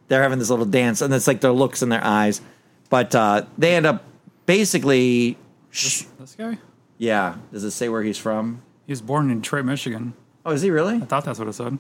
[0.08, 2.42] they're having this little dance, and it's like their looks in their eyes.
[2.90, 4.04] But uh, they end up
[4.46, 5.38] basically,
[5.72, 6.58] sh- this guy?
[6.98, 7.36] yeah.
[7.52, 8.62] Does it say where he's from?
[8.86, 10.14] He was born in Detroit, Michigan.
[10.46, 10.96] Oh, is he really?
[10.96, 11.78] I thought that's what it said.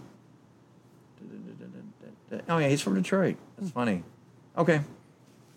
[2.47, 3.35] Oh yeah, he's from Detroit.
[3.57, 4.03] That's funny.
[4.57, 4.81] Okay,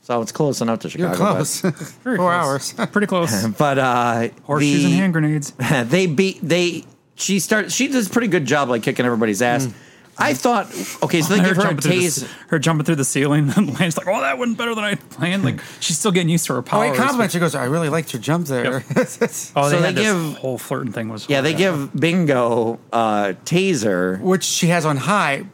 [0.04, 1.08] so it's close enough to Chicago.
[1.18, 1.60] You're close.
[1.60, 2.78] Very Four close.
[2.78, 2.90] hours.
[2.92, 3.46] Pretty close.
[3.58, 5.52] But uh, Horseshoes the- and hand grenades.
[5.86, 6.84] they beat they
[7.16, 9.68] she starts she does a pretty good job like kicking everybody's ass.
[10.16, 10.66] I thought
[11.02, 12.20] okay, so they give her a jumping through the, tase.
[12.20, 14.94] c- her jumping through the ceiling, and Lance's like, "Oh, that went better than I
[14.94, 16.92] planned." Like she's still getting used to her Oh, powers.
[16.92, 17.34] he compliments.
[17.34, 20.56] She goes, "I really liked your jump there." Oh, So they, they this give- whole
[20.56, 21.28] flirting thing was.
[21.28, 25.46] Yeah, they give Bingo uh taser, Which she has on high.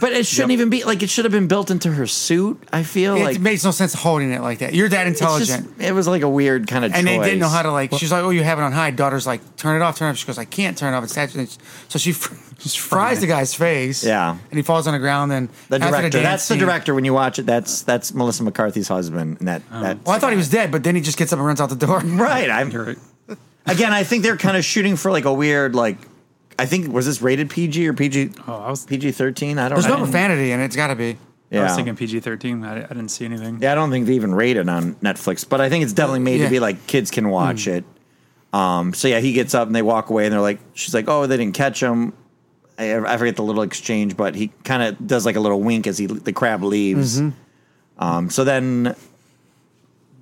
[0.00, 0.54] But it shouldn't Yep.
[0.56, 2.60] even be like it should have been built into her suit.
[2.72, 3.20] I feel like.
[3.20, 4.74] It like makes no sense holding it like that.
[4.74, 5.76] You're that it's intelligent.
[5.78, 7.92] just- it was like a weird kind of and they didn't know how to like.
[7.94, 10.10] She's like, "Oh, you have it on high." Daughter's like, "Turn it off, turn it
[10.12, 11.04] off." She goes, "I can't turn it off.
[11.04, 11.56] It's saturated."
[11.88, 12.34] So she fr-
[12.88, 14.02] fries the guy's face.
[14.04, 14.30] Yeah.
[14.50, 15.32] and he falls on the ground.
[15.32, 16.10] And The after director.
[16.10, 16.94] dance that's the scene- director.
[16.94, 19.36] When you watch it, that's that's Melissa McCarthy's husband.
[19.38, 19.82] And that, oh.
[19.82, 21.60] that Well, I thought he was dead, but then he just gets up and runs
[21.60, 22.00] out the door.
[22.00, 22.50] right.
[22.50, 22.98] I'm You're right.
[23.66, 23.92] again.
[23.92, 25.98] I think they're kind of shooting for like a weird like.
[26.58, 28.32] I think was this rated PG or PG?
[28.46, 28.84] Oh, I was.
[28.84, 29.58] PG thirteen.
[29.58, 29.70] I don't.
[29.70, 29.82] Know.
[29.82, 29.98] There's know.
[29.98, 30.66] no profanity, and it.
[30.66, 31.16] It's got to be.
[31.50, 31.60] Yeah.
[31.60, 32.64] I was thinking PG thirteen.
[32.64, 33.60] I, I didn't see anything.
[33.60, 36.20] Yeah, I don't think they even rate it on Netflix, but I think it's definitely
[36.20, 36.46] made Yeah.
[36.46, 37.84] to be like kids can watch it.
[38.52, 41.08] Um, so yeah, he gets up and they walk away and they're like, she's like,
[41.08, 42.12] oh, they didn't catch him.
[42.78, 45.86] I, I forget the little exchange, but he kind of does like a little wink
[45.86, 47.20] as he the crab leaves.
[47.98, 48.96] Um, so then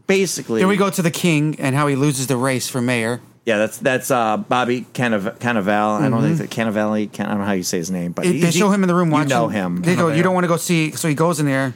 [0.06, 0.60] basically.
[0.60, 3.20] Then we go to the king and how he loses the race for mayor.
[3.44, 6.00] Yeah, that's that's uh, Bobby Canav- Cannavale.
[6.02, 7.10] I don't think that Cannavale.
[7.10, 8.70] Can, I don't know how you say his name, but It- he- they he- show
[8.70, 9.30] him in the room watching.
[9.30, 9.80] You know him.
[9.82, 10.90] They go, you don't want to go see.
[10.92, 11.74] So he goes in there,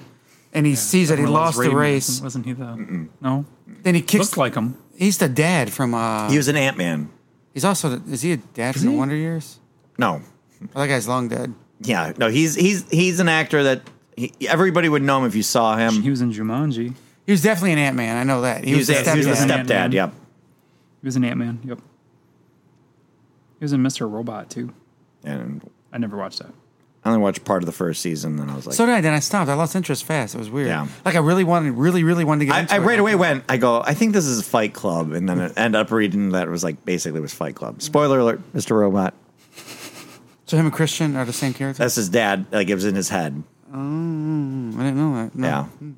[0.52, 2.20] and he sees that he lost the race.
[2.20, 3.08] Wasn't he the?
[3.20, 3.46] No,
[3.82, 4.24] Then he kicks.
[4.26, 4.76] looked like him.
[4.96, 5.94] he's the dad from.
[5.94, 7.08] uh He was an Ant Man.
[7.54, 7.88] He's also.
[7.96, 8.92] The, is he a dad from the?
[8.92, 9.58] Wonder Years?
[9.98, 10.20] No,
[10.76, 11.54] Oh, that guy's long dead.
[11.80, 12.28] yeah, no.
[12.28, 13.82] He's he's he's an actor that
[14.16, 16.02] he, everybody would know him if you saw him.
[16.02, 16.94] He was in Jumanji.
[17.24, 18.16] He was definitely an Ant Man.
[18.16, 18.64] I know that.
[18.64, 19.36] He, He was, was, the a, he was the stepdad.
[19.46, 19.90] step- Ant-Man.
[19.90, 19.92] stepdad.
[19.94, 20.14] Yep.
[21.02, 21.60] He was an Ant Man.
[21.64, 21.78] Yep.
[23.58, 24.10] He was in Mr.
[24.10, 24.72] Robot too.
[25.24, 26.52] And I never watched that.
[27.04, 29.00] I only watched part of the first season, and I was like, So did I.
[29.00, 29.50] Then I stopped.
[29.50, 30.36] I lost interest fast.
[30.36, 30.68] It was weird.
[30.68, 30.86] Yeah.
[31.04, 32.80] Like I really wanted, really, really wanted to get I, into I it.
[32.80, 33.44] right away went.
[33.48, 33.82] I go.
[33.84, 36.62] I think this is Fight Club, and then it ended up reading that it was
[36.62, 37.82] like basically it was Fight Club.
[37.82, 38.78] Spoiler alert, Mr.
[38.78, 39.14] Robot.
[40.46, 41.82] So him and Christian are the same character.
[41.82, 42.46] That's his dad.
[42.52, 43.42] Like it was in his head.
[43.72, 45.34] Oh, I didn't know that.
[45.34, 45.46] No.
[45.48, 45.64] Yeah.
[45.64, 45.92] Hmm.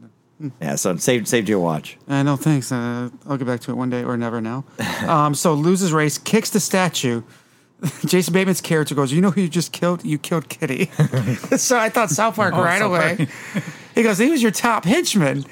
[0.60, 0.74] Yeah.
[0.76, 1.96] So saved saved you a watch.
[2.08, 2.72] Uh, no, thanks.
[2.72, 4.64] Uh, I'll get back to it one day or never now.
[5.06, 7.22] um, so loses race, kicks the statue.
[8.06, 10.04] Jason Bateman's character goes, "You know who you just killed?
[10.04, 10.86] You killed Kitty."
[11.56, 13.28] so I thought South Park Oh, right South away.
[13.94, 15.44] he goes, "He was your top henchman."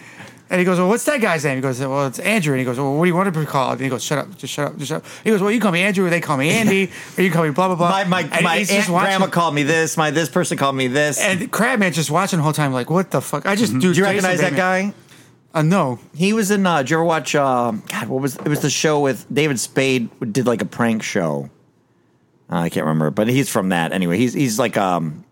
[0.53, 2.67] And he goes, "Well, what's that guy's name?" He goes, "Well, it's Andrew." And he
[2.67, 4.53] goes, "Well, what do you want to be called?" And he goes, "Shut up, just
[4.53, 6.37] shut up, just shut up." He goes, "Well, you call me Andrew, or they call
[6.37, 9.29] me Andy, or you call me blah blah blah." My my And my aunt grandma
[9.29, 9.97] called me this.
[9.97, 11.19] My this person called me this.
[11.19, 13.95] And Crabman's just watching the whole time, like, "What the fuck?" I just do.
[13.95, 14.93] Do you recognize that guy?
[15.55, 15.99] Uh, no.
[16.15, 16.67] He was in.
[16.67, 17.35] Uh, did you ever watch?
[17.35, 18.47] Uh, God, what was it?
[18.47, 20.11] Was the show with David Spade?
[20.33, 21.49] Did like a prank show.
[22.51, 24.19] Uh, I can't remember, but he's from that anyway.
[24.19, 25.25] He's he's like um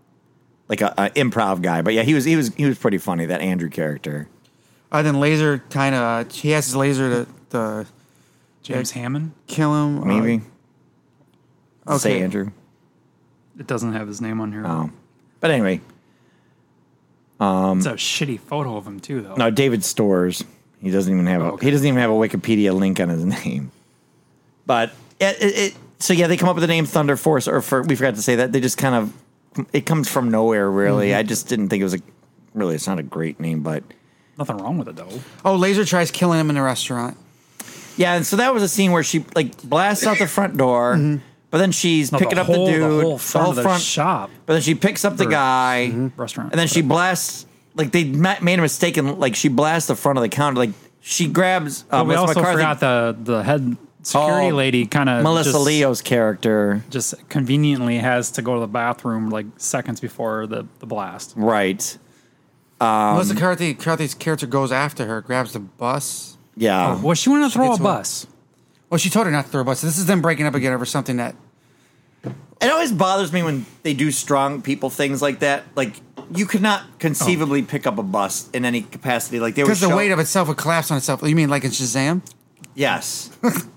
[0.70, 1.82] like a, a improv guy.
[1.82, 3.26] But yeah, he was he was he was pretty funny.
[3.26, 4.26] That Andrew character.
[4.92, 7.86] Uh, then Laser kind of he has his laser to, to
[8.62, 9.32] James Hammond.
[9.46, 10.02] kill him.
[10.02, 10.42] uh, Maybe
[11.86, 11.98] okay.
[11.98, 12.50] say Andrew.
[13.58, 14.64] It doesn't have his name on here.
[14.66, 14.90] Oh,
[15.40, 15.80] but anyway,
[17.40, 19.34] It's a shitty photo of him too, though.
[19.34, 20.44] no David Stores.
[20.80, 21.66] He doesn't even have a okay.
[21.66, 23.70] he doesn't even have a Wikipedia link on his name.
[24.66, 27.60] But it, it, it so yeah, they come up with the name Thunder Force, or
[27.60, 30.70] for we forgot to say that they just kind of it comes from nowhere.
[30.70, 31.98] Really, I just didn't think it was a
[32.54, 32.74] really.
[32.76, 33.82] It's not a great name, but
[34.40, 35.20] Nothing wrong with it though.
[35.44, 37.16] Oh, Laser tries killing him in the restaurant.
[37.96, 38.14] yeah.
[38.14, 40.96] And so that was a scene where she like blasts out the front door,
[41.50, 43.78] but then she's No, picking the up whole, the dude, the whole front of the
[43.78, 47.44] shop But then she picks up the Or- guy, restaurant, and then she blasts.
[47.76, 50.58] Like they ma- made a mistake, and like she blasts the front of the counter.
[50.58, 51.84] Like she grabs.
[51.90, 55.22] Uh, But we Melissa also McCarthy- forgot the the head security Oh, lady kind of
[55.22, 60.46] Melissa just, Leo's character, just conveniently has to go to the bathroom like seconds before
[60.46, 61.34] the, the blast.
[61.36, 61.98] right?
[62.80, 66.38] Um, Melissa McCarthy, McCarthy's character goes after her, grabs the bus.
[66.56, 67.94] Yeah, oh, Well, she wanted to throw a gets one.
[67.94, 68.26] bus.
[68.88, 69.82] Well, oh, she told her not to throw a bus.
[69.82, 71.36] This is them breaking up again over something that.
[72.24, 75.64] It always bothers me when they do strong people things like that.
[75.74, 75.94] Like
[76.34, 77.64] you could not conceivably oh.
[77.64, 79.40] pick up a bus in any capacity.
[79.40, 81.22] Like they would Because the show- weight of itself would collapse on itself.
[81.22, 82.20] You mean like in Shazam?
[82.74, 83.30] Yes,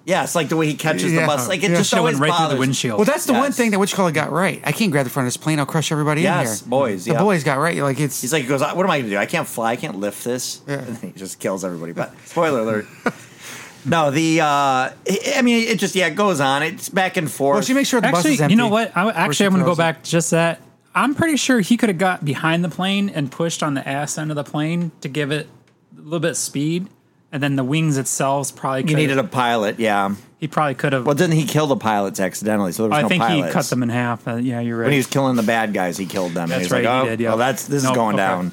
[0.05, 1.21] yes, like the way he catches Yeah.
[1.21, 1.47] the bus.
[1.47, 1.77] Like it Yeah.
[1.77, 2.55] just Should have always went right through bothers.
[2.55, 2.97] the windshield.
[2.99, 3.57] Well, that's the one Yes.
[3.57, 4.61] thing that Witch Color got right.
[4.65, 5.59] I can't grab the front of this plane.
[5.59, 6.69] I'll crush everybody Yes, in here.
[6.69, 7.19] boys, The yeah.
[7.19, 7.81] boys got right.
[7.81, 8.21] Like it's.
[8.21, 9.17] He's like, he goes, what am I going to do?
[9.17, 9.71] I can't fly.
[9.71, 10.61] I can't lift this.
[10.67, 10.75] Yeah.
[10.87, 11.91] And he just kills everybody.
[11.93, 12.87] But spoiler alert.
[13.85, 14.93] no, the uh I
[15.37, 16.63] I mean, it just yeah, it goes on.
[16.63, 17.55] It's back and forth.
[17.55, 18.53] well, she makes sure the bus Actually, is empty.
[18.53, 18.95] you know what?
[18.95, 19.93] I, before actually, I'm going to go throws it.
[19.95, 20.61] back just that.
[20.95, 24.17] I'm pretty sure he could have got behind the plane and pushed on the ass
[24.19, 25.49] end of the plane to give it
[25.97, 26.87] a little bit of speed,
[27.33, 29.01] and then the wings itself probably could you could.
[29.01, 29.79] needed a pilot.
[29.79, 30.13] Yeah.
[30.39, 31.05] He probably could have.
[31.05, 32.73] Well, didn't he kill the pilots accidentally?
[32.73, 33.47] So there was I no think pilots.
[33.47, 34.27] he cut them in half.
[34.27, 34.83] Uh, yeah, you're right.
[34.83, 35.97] when he was killing the bad guys.
[35.97, 36.43] He killed them.
[36.43, 37.29] and That's he's like, right, oh, he did, yeah.
[37.29, 38.49] well, that's this Nope, is going okay.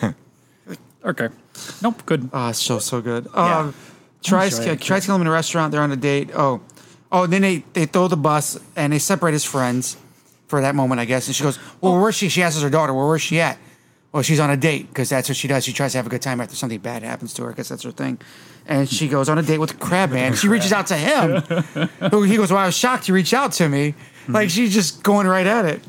[0.00, 0.14] down.
[1.04, 1.28] okay.
[1.82, 2.06] Nope.
[2.06, 2.30] Good.
[2.32, 3.28] Oh, it's so so good.
[3.34, 3.58] Yeah.
[3.58, 3.74] Um,
[4.22, 4.80] tries enjoy it.
[4.80, 5.72] tries to kill him in a restaurant.
[5.72, 6.30] They're on a date.
[6.34, 6.62] Oh,
[7.12, 7.26] oh.
[7.26, 9.98] Then they they throw the bus and they separate his friends
[10.48, 11.26] for that moment, I guess.
[11.26, 13.58] And she goes, "Well, where's she?" She asks her daughter, "Well, where's she at?"
[14.12, 15.64] Well, she's on a date because that's what she does.
[15.64, 17.50] She tries to have a good time after something bad happens to her.
[17.50, 18.18] I guess that's her thing.
[18.66, 20.34] And she goes on a date with Crabman.
[20.36, 21.40] She reaches out to him.
[22.10, 23.94] Who he goes, "Well, I was shocked you reached out to me."
[24.28, 25.82] Like she's just going right at it.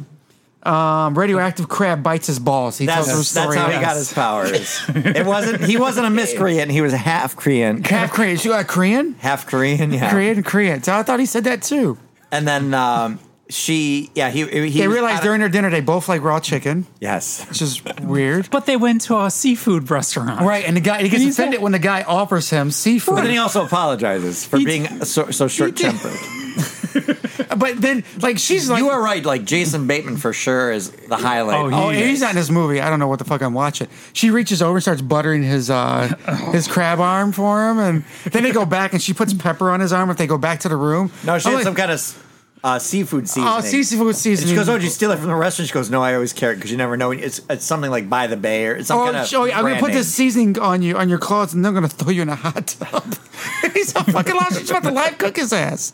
[0.64, 2.78] Um, radioactive crab bites his balls.
[2.78, 3.56] He tells her story.
[3.56, 4.82] that's how he got his powers.
[4.90, 5.64] it wasn't.
[5.64, 6.70] He wasn't a miscreant.
[6.70, 7.84] He was a half Korean.
[7.84, 8.38] half Korean.
[8.38, 9.14] She got Korean.
[9.16, 9.92] Half Korean.
[9.92, 10.12] Yeah.
[10.12, 10.84] Korean, Korean.
[10.84, 11.98] So I thought he said that too.
[12.32, 13.20] And then um,
[13.52, 14.10] she.
[14.16, 14.30] Yeah.
[14.30, 14.46] He.
[14.70, 17.46] he They realized during their dinner they both like raw chicken, Yes.
[17.50, 18.50] which is weird.
[18.50, 20.42] But they went to a seafood restaurant.
[20.42, 23.16] Right, and the guy he gets He's offended like- when the guy offers him seafood.
[23.16, 26.18] But then he also apologizes for He- being so, so short tempered.
[27.58, 29.24] But then, like, she's like, You are right.
[29.24, 31.74] Like Jason Bateman for sure is the highlight.
[31.74, 32.80] Oh, Oh, he's not in this movie.
[32.82, 33.88] I don't know what the fuck I'm watching.
[34.14, 36.08] She reaches over and starts buttering his uh
[36.52, 39.80] his crab arm for him, and then they go back and she puts pepper on
[39.80, 41.12] his arm if they go back to the room.
[41.26, 42.28] no, she I'm had like, some kind of.
[42.64, 43.48] Uh, seafood seasoning.
[43.50, 44.50] Oh, seafood And seasoning.
[44.50, 46.32] she goes, "Oh, did you steal it from the restaurant?" She goes, "No, I always
[46.34, 47.12] carry it because you never know.
[47.12, 49.64] It's, it's something like by the bay or it's some Oh, kind of oh, I'm
[49.64, 49.98] gonna put name.
[49.98, 52.36] this seasoning on you on your clothes, and then I'm gonna throw you in a
[52.36, 53.16] hot tub.
[53.74, 54.60] He's a fucking lost.
[54.60, 55.94] She's about to live cook his ass.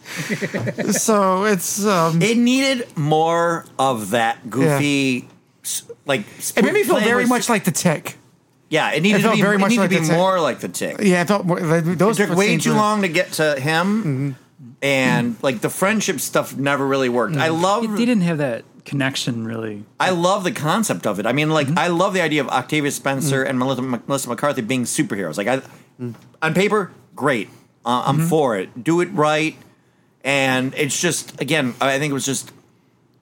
[1.03, 5.27] so it's um, It needed more of that goofy,
[5.63, 6.25] s like.
[6.55, 8.17] it made me feel very much like the tick.
[8.69, 10.17] Yeah, it needed it to be, very it much needed like to be the Tick.
[10.17, 10.97] more like the tick.
[10.99, 12.77] Yeah, I felt more, those It took way too Mm-hmm.
[12.77, 14.35] long to get to him,
[14.81, 17.35] and like the friendship stuff never really worked.
[17.35, 17.41] Mm.
[17.41, 19.83] I love They didn't have that connection really.
[19.99, 21.25] I love the concept of it.
[21.25, 21.77] I mean, like, Mm-hmm.
[21.79, 23.49] I love the idea of Octavia Spencer Mm.
[23.49, 25.37] and Melissa, Melissa McCarthy being superheroes.
[25.37, 25.61] Like, I,
[26.41, 27.49] on paper, great.
[27.85, 28.27] Uh, I'm Mm-hmm.
[28.27, 28.83] for it.
[28.83, 29.55] Do it right.
[30.23, 32.51] And it's just, again, I think it was just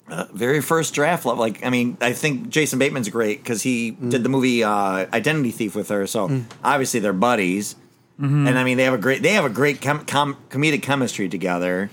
[0.07, 1.39] uh, very first draft level.
[1.39, 4.11] Like, I mean, I think Jason Bateman's great because he Mm.
[4.11, 6.05] did the movie uh, Identity Thief with her.
[6.07, 7.75] So obviously they're buddies.
[8.19, 8.47] Mm-hmm.
[8.47, 11.27] And I mean, they have a great, they have a great com- com- comedic chemistry
[11.27, 11.89] together.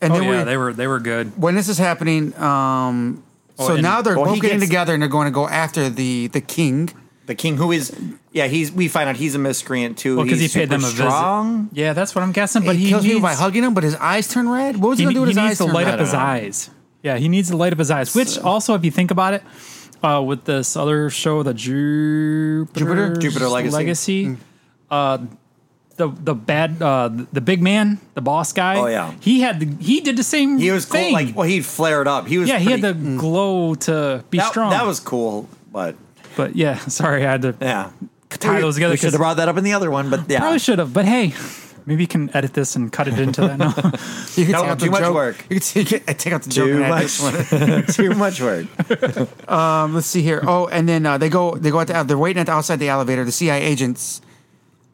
[0.00, 1.36] And Oh then yeah, we- they were they were good.
[1.40, 3.22] when this is happening, um,
[3.58, 5.48] Oh, so and- now they're well, both getting gets- together and they're going to go
[5.48, 6.90] after the the king.
[7.24, 7.90] The king, who is,
[8.30, 8.70] yeah, he's.
[8.70, 10.14] We find out he's a miscreant too.
[10.14, 11.62] Well, because he paid them a strong.
[11.70, 11.76] visit.
[11.76, 12.62] Yeah, that's what I'm guessing.
[12.64, 14.76] But he, he kills needs, people by hugging him, but his eyes turn red.
[14.76, 15.42] What was he, he, gonna do with his eyes?
[15.42, 15.94] he needs to light red?
[15.94, 16.70] up his eyes.
[17.02, 18.14] Yeah, he needs to light up his eyes.
[18.14, 19.42] Which also, if you think about it,
[20.04, 23.16] uh, with this other show, the Jupiter Jupiter?
[23.16, 24.36] Jupiter Legacy?
[24.88, 25.18] uh,
[25.96, 28.76] the the bad uh, the big man, the boss guy.
[28.78, 29.14] Oh, yeah.
[29.20, 30.56] he had the, he did the same.
[30.56, 30.58] Thing.
[30.64, 31.12] He was cool.
[31.12, 32.26] Like, well, he flared up.
[32.26, 32.48] He was.
[32.48, 34.70] yeah, he had the pretty- glow to be that, strong.
[34.70, 35.96] That was cool, but
[36.36, 37.90] but yeah, sorry, I had to yeah,
[38.30, 38.92] tie those together.
[38.92, 40.92] We should have brought that up in the other one, but yeah, Probably should have,
[40.92, 41.32] but hey,
[41.86, 43.58] maybe you can edit this and cut it into that.
[43.58, 43.72] No.
[44.36, 45.14] You can No, take out the too much joke.
[45.14, 45.36] work.
[45.48, 46.66] You can take, it- take out the joke.
[46.66, 49.50] too and add much, this too much work.
[49.50, 50.42] Um, let's see here.
[50.46, 51.54] Oh, and then uh, they go.
[51.54, 51.86] They go out.
[51.86, 53.24] The, they're waiting at the, outside the elevator.
[53.24, 54.20] The CIA agents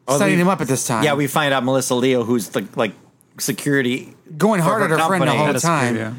[0.09, 1.05] setting we- him up at this time.
[1.05, 2.93] Yeah, we find out Melissa Leo, who's the like
[3.39, 5.95] security going hard at her friend the whole time.
[5.95, 6.17] security,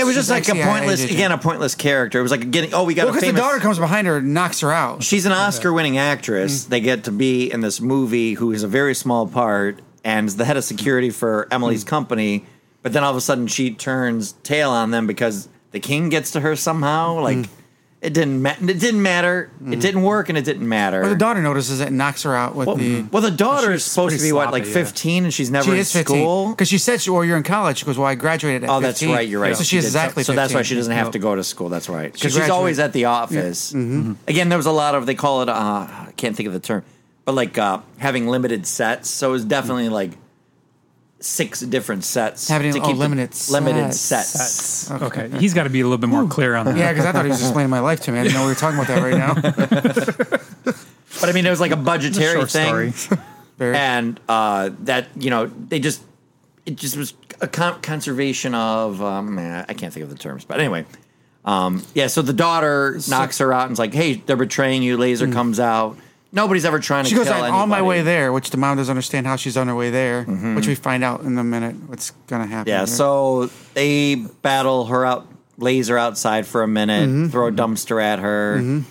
[0.00, 1.12] It was just like a pointless, agent.
[1.12, 2.18] again, a pointless character.
[2.18, 2.74] It was like getting.
[2.74, 5.02] Oh, we got Well, a because the daughter comes behind her and knocks her out.
[5.02, 6.64] She's an Oscar-winning actress.
[6.64, 6.68] Mm.
[6.68, 10.36] They get to be in this movie, who is a very small part, and is
[10.36, 11.88] the head of security for Emily's Mm.
[11.88, 12.44] company.
[12.82, 16.30] But then all of a sudden, she turns tail on them because the king gets
[16.32, 17.20] to her somehow.
[17.20, 17.48] Like Mm.
[18.02, 18.40] It didn't.
[18.40, 19.50] Ma- it didn't matter.
[19.70, 21.02] It didn't work, and it didn't matter.
[21.02, 23.02] Or the daughter notices it and knocks her out with well, the.
[23.02, 24.84] well, the daughter is supposed to be what, like sloppy, yeah.
[24.86, 26.16] fifteen, and she's never She in is 15.
[26.16, 26.50] school.
[26.50, 27.78] Because she said, she, well, you're in college.
[27.78, 29.28] She goes, well, I graduated at Oh, that's right.
[29.28, 29.54] You're right.
[29.54, 29.88] So she's did.
[29.88, 31.68] exactly So, so that's why she doesn't have to go to school.
[31.68, 32.10] That's right.
[32.10, 33.72] Because She she's always at the office.
[33.74, 35.50] Again, there was a lot of they call it.
[35.50, 36.82] Uh, I can't think of the term,
[37.26, 39.10] but like uh, having limited sets.
[39.10, 40.12] So it was definitely like
[41.20, 42.48] six different sets.
[42.48, 44.28] Having- to oh, keep the- limited limited sets.
[44.28, 44.88] sets.
[44.88, 45.30] That's, okay.
[45.38, 46.76] he's got to be a little bit more clear on that.
[46.76, 48.18] Yeah, because I thought he was explaining my life to me.
[48.18, 50.36] I didn't know we were talking about that right now.
[51.20, 52.92] But I mean, it was like a budgetary Short thing.
[52.92, 53.18] story.
[53.60, 56.00] And uh, that you know they just
[56.64, 60.58] it just was a con- conservation of um, I can't think of the terms, but
[60.58, 60.86] anyway,
[61.44, 62.06] um, yeah.
[62.06, 65.60] So the daughter knocks her out and is like, "Hey, they're betraying you." Laser comes
[65.60, 65.98] out.
[66.32, 67.10] Nobody's ever trying to.
[67.10, 69.56] She goes, kill I'm on my way there, which the mom doesn't understand how she's
[69.56, 72.70] on her way there, which we find out in a minute what's going to happen.
[72.70, 72.78] Yeah.
[72.78, 72.86] here.
[72.86, 75.26] So they battle her out,
[75.58, 77.28] laser outside for a minute, Mm-hmm.
[77.30, 78.82] throw a dumpster at her,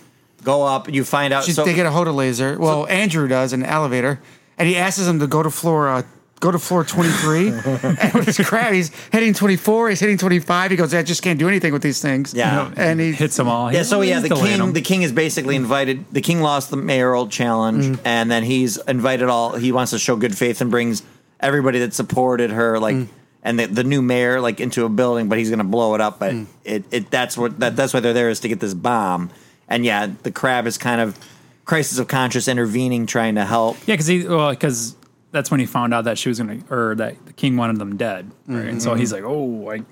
[0.44, 0.90] go up.
[0.92, 1.46] You find out.
[1.46, 2.58] She's, so they get a hold of laser.
[2.60, 4.20] Well, Andrew does in the elevator,
[4.58, 6.04] and he asks them to go to floor uh,
[6.40, 7.50] go to floor twenty three.
[8.00, 9.90] and with his crab, he's hitting twenty four.
[9.90, 10.72] He's hitting twenty five.
[10.72, 12.34] He goes, I just can't do anything with these things.
[12.34, 12.72] Yeah.
[12.78, 13.72] and he hits them all.
[13.74, 17.28] Yeah, so yeah, the king the king is basically invited the king lost the mayoral
[17.28, 18.00] challenge Mm.
[18.06, 21.04] and then he's invited all he wants to show good faith and brings
[21.40, 23.08] everybody that supported her like Mm.
[23.44, 26.02] and the, the new mayor like into a building but he's going to blow it
[26.02, 26.46] up but Mm.
[26.66, 29.30] it, it that's what that, that's why they're there is to get this bomb.
[29.68, 31.18] And yeah, the crab is kind of
[31.66, 33.78] crisis of conscious intervening trying to help.
[33.86, 34.96] Yeah, because he well, because
[35.32, 37.98] that's when he found out that she was gonna or that the king wanted them
[37.98, 38.66] dead, right?
[38.68, 39.84] And so he's like, oh, I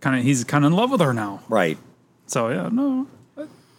[0.00, 1.42] kind of he's kind of in love with her now.
[1.48, 1.78] Right.
[2.26, 3.06] So yeah, no,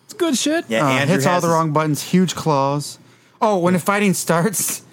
[0.06, 0.66] it's good shit.
[0.68, 2.04] Yeah, uh, hits all the wrong buttons.
[2.04, 3.00] Huge claws.
[3.42, 4.84] Oh, when the fighting starts,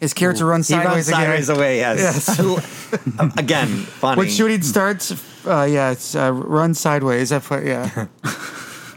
[0.00, 1.20] his character runs He runs sideways again.
[1.20, 2.38] sideways away, yes.
[2.38, 2.78] Yes.
[3.38, 4.18] Again, funny.
[4.18, 5.12] When shooting starts,
[5.46, 7.30] uh, yeah, it's uh, run sideways.
[7.30, 8.06] That's what, yeah.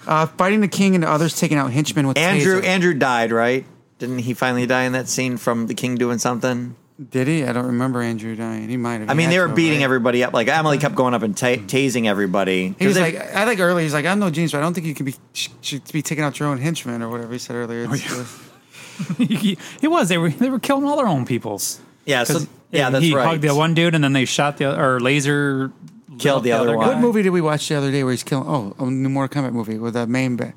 [0.07, 2.65] uh, fighting the king and the others taking out henchmen with Andrew taser.
[2.65, 3.65] Andrew died, right?
[4.01, 6.75] Didn't he finally die in that scene from the king doing something?
[7.11, 7.45] Did he?
[7.45, 8.67] I don't remember Andrew dying.
[8.67, 9.09] He might have.
[9.09, 9.83] I mean, they were to, beating right?
[9.85, 10.33] everybody up.
[10.33, 12.73] Like Emily kept going up and ta- tasing everybody.
[12.79, 14.73] He was they- like, I think earlier he's like, I'm no genius, but I don't
[14.73, 17.39] think you can be sh- should be taking out your own henchmen or whatever he
[17.39, 17.85] said earlier.
[17.89, 20.09] Oh, It's, uh, he, he was.
[20.09, 21.79] They were they were killing all their own peoples.
[22.05, 23.23] yeah, so, 'Cause yeah, that's he right.
[23.23, 25.71] He hugged the one dude, and then they shot the other, or laser
[26.19, 26.87] Killed the other one.
[26.87, 28.47] What movie did we watch the other day where he's killing?
[28.47, 30.53] Oh, a new Mortal Kombat movie with the main, ba-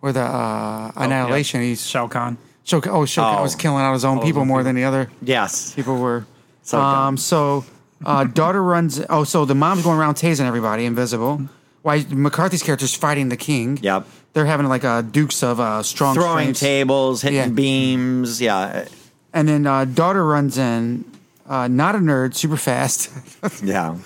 [0.00, 1.04] where the uh, Oh, yeah.
[1.06, 1.60] annihilation.
[1.62, 2.38] He's Shao Kahn.
[2.72, 3.42] Oh, Shao Kahn Oh.
[3.42, 6.26] was killing out his own All people more than the other Yes, people were.
[6.62, 7.64] So um, so
[8.04, 9.00] Uh, daughter runs.
[9.10, 11.40] Oh, so the mom's going around tasing everybody, invisible.
[11.82, 13.78] Why McCarthy's character's fighting the king.
[13.82, 14.06] Yep.
[14.34, 16.60] They're having like a dukes of uh, strong Throwing strengths.
[16.60, 17.48] tables, hitting Yeah.
[17.48, 18.40] beams.
[18.40, 18.84] Yeah.
[19.32, 21.04] And then uh, daughter runs in.
[21.48, 23.10] Uh, not a nerd, super fast.
[23.64, 23.96] Yeah.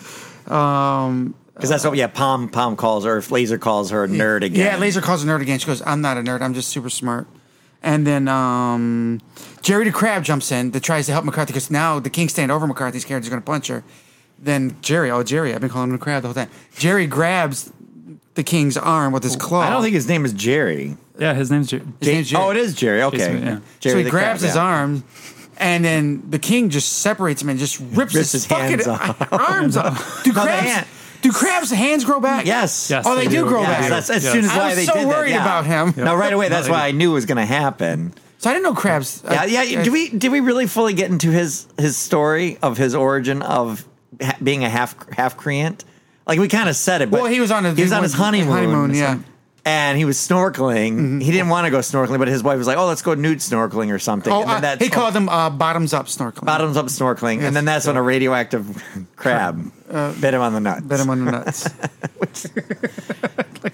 [0.47, 1.35] Um.
[1.55, 4.67] Because that's what, yeah, Pom Pom calls her, Laser calls her a nerd again.
[4.67, 5.59] Yeah, Laser calls a nerd again.
[5.59, 6.41] She goes, "I'm not a nerd.
[6.41, 7.27] I'm just super smart."
[7.83, 9.21] And then um,
[9.63, 12.53] Jerry the Crab jumps in that tries to help McCarthy because now the King's stand
[12.53, 13.83] over McCarthy's character's going to punch her.
[14.39, 16.49] Then Jerry, oh Jerry, I've been calling him the Crab the whole time.
[16.77, 17.73] Jerry grabs
[18.35, 19.61] the King's arm with his claw.
[19.61, 20.97] I don't think his name is Jerry.
[21.19, 22.43] Yeah, his name's Jer- His name's Jerry.
[22.45, 23.03] Oh, it is Jerry.
[23.03, 23.19] Okay.
[23.19, 23.61] Jason, yeah.
[23.81, 24.63] Jerry so he grabs Crab, his yeah.
[24.63, 25.05] arm,
[25.59, 29.11] and then the king just separates him and just rips, Rips his, his hands fucking
[29.11, 29.33] off.
[29.51, 30.23] arms off.
[30.25, 30.89] Do No, the crabs?
[31.23, 32.47] Hand- Do crabs' hands grow back?
[32.47, 32.91] Yes.
[32.91, 33.89] Yes, Oh, they do grow Yes, back.
[33.91, 34.33] that's as Yes.
[34.33, 35.09] soon as I why was they so did that.
[35.09, 35.43] worried yeah.
[35.43, 35.95] about him.
[35.97, 36.49] No, right away.
[36.49, 38.13] That's No, why I knew it was going to happen.
[38.39, 39.23] So I didn't know crabs.
[39.31, 39.83] Yeah, yeah.
[39.83, 43.85] Do we did we really fully get into his his story of his origin of
[44.21, 45.85] ha- being a half half creant?
[46.27, 47.11] Like we kind of said it.
[47.11, 48.53] But Well, he was on a- he was on his honeymoon.
[48.53, 49.19] honeymoon, yeah.
[49.65, 50.93] And he was snorkeling.
[50.95, 51.19] Mm-hmm.
[51.21, 53.39] He didn't want to go snorkeling, but his wife was like, "Oh, let's go nude
[53.39, 56.47] snorkeling or something." Oh, and then uh, he called them uh, bottoms up snorkeling.
[56.47, 57.45] bottoms up snorkeling, Yes.
[57.47, 58.83] and then that's when a radioactive
[59.17, 60.81] crab Uh, bit him on the nuts.
[60.83, 61.69] Bet him on the nuts.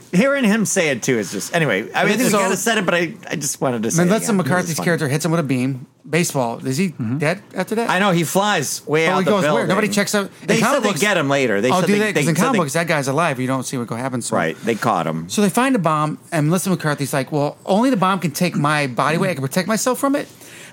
[0.12, 1.90] Hearing him say it too is just anyway.
[1.94, 3.98] I mean, So- he kind of said it, but I, I just wanted to say.
[3.98, 4.28] then it let's.
[4.31, 4.85] McCarthy's It was funny.
[4.85, 5.87] character hits him with a beam.
[6.09, 6.66] Baseball.
[6.66, 7.18] Is he mm-hmm.
[7.18, 7.90] dead after that?
[7.90, 9.50] I know he flies way Oh, out he the goes where?
[9.52, 9.68] building.
[9.68, 11.61] Nobody checks out- They in said they get him later.
[11.61, 12.12] They oh, do they?
[12.12, 13.38] Because in comic they- books, that guy's alive.
[13.38, 14.33] You don't see what happens.
[14.33, 14.57] right?
[14.64, 15.28] They caught him.
[15.28, 18.57] So they find a bomb, and Melissa McCarthy's like, "Well, only the bomb can take
[18.57, 19.31] my body weight.
[19.31, 20.28] I can protect myself from it."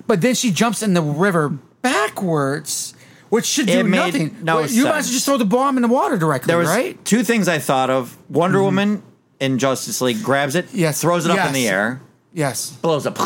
[0.06, 1.50] But then she jumps in the river
[1.82, 2.94] backwards,
[3.28, 4.36] which should do nothing.
[4.42, 6.58] no Well, you might as well just throw the bomb in the water directly, There
[6.58, 7.02] was right?
[7.04, 8.16] two things I thought of.
[8.28, 9.02] Wonder Woman
[9.40, 11.00] in Justice League grabs it, Yes.
[11.00, 12.00] throws it up in the air,
[12.32, 12.70] Yes.
[12.70, 13.18] blows up.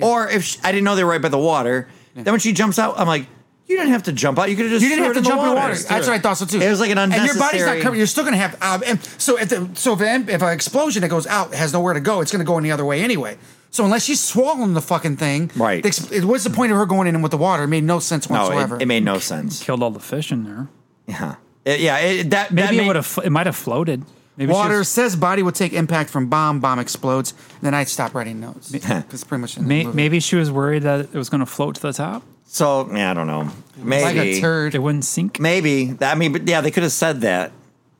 [0.00, 2.52] Or if she, I didn't know they were right by the water, then when she
[2.52, 3.26] jumps out, I'm like,
[3.66, 4.48] you didn't have to jump out.
[4.48, 5.74] You could have just You didn't have to jump in the water.
[5.74, 6.58] That's what I thought so too.
[6.58, 7.28] It was like an unnecessary.
[7.28, 7.96] And your body's not covered.
[7.98, 8.56] You're still going to have.
[8.62, 11.74] Uh, and so if the, so if, an- if an explosion that goes out has
[11.74, 13.36] nowhere to go, it's going to go in the other way anyway.
[13.70, 15.82] So unless she's swallowing the fucking thing, Right.
[15.82, 17.64] the It, what's the point of her going in with the water?
[17.64, 18.76] It made no sense No, whatsoever.
[18.76, 19.62] it, it made no sense.
[19.64, 20.68] killed all the fish in there.
[21.06, 21.98] Yeah, It- yeah.
[21.98, 23.18] It, that Maybe that it would have.
[23.24, 24.04] It might have floated.
[24.36, 26.60] Maybe she Water was- says body would take impact from bomb.
[26.60, 27.34] Bomb explodes.
[27.60, 29.96] Then I'd stop writing notes because pretty much in the may, movie.
[29.96, 32.22] maybe she was worried that it was going to float to the top.
[32.46, 33.50] So yeah, I don't know.
[33.76, 34.74] Maybe like a turd.
[34.74, 35.38] It wouldn't sink.
[35.40, 35.94] Maybe.
[36.00, 37.52] I mean, but yeah, they could have said that.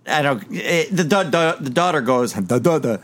[0.09, 0.43] I don't.
[0.51, 2.33] It, the, da- da- the daughter goes.
[2.33, 2.97] Da, da, da.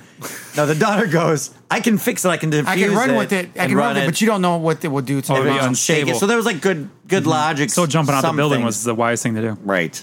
[0.56, 1.50] No, the daughter goes.
[1.70, 2.28] I can fix it.
[2.28, 3.50] I can defuse I can run it with it.
[3.58, 5.36] I can run with it, but you don't know what it will do to Oh,
[5.36, 5.68] the it'd be bomb.
[5.68, 6.00] un- shake it.
[6.02, 6.18] unstable.
[6.20, 7.30] So there was like good, good mm-hmm.
[7.30, 7.70] logic.
[7.70, 8.66] So jumping out the building things.
[8.66, 9.58] was the wise thing to do.
[9.64, 10.00] right.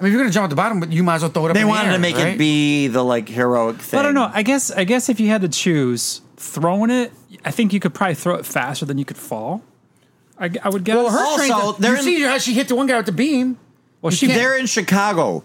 [0.00, 1.30] I mean, if you're going to jump at the bottom, but you might as well
[1.30, 1.54] throw it up.
[1.54, 2.34] They in the wanted air, to make right?
[2.34, 4.00] it be the like heroic thing.
[4.00, 4.28] I don't know.
[4.32, 4.70] I guess.
[4.72, 7.12] I guess if you had to choose throwing it,
[7.44, 9.62] I think you could probably throw it faster than you could fall.
[10.36, 10.96] I, I would guess.
[10.96, 13.06] Well, her Also, train's- they're you in- see how she hit the one guy with
[13.06, 13.56] the beam.
[14.02, 15.44] well, you she They're in Chicago.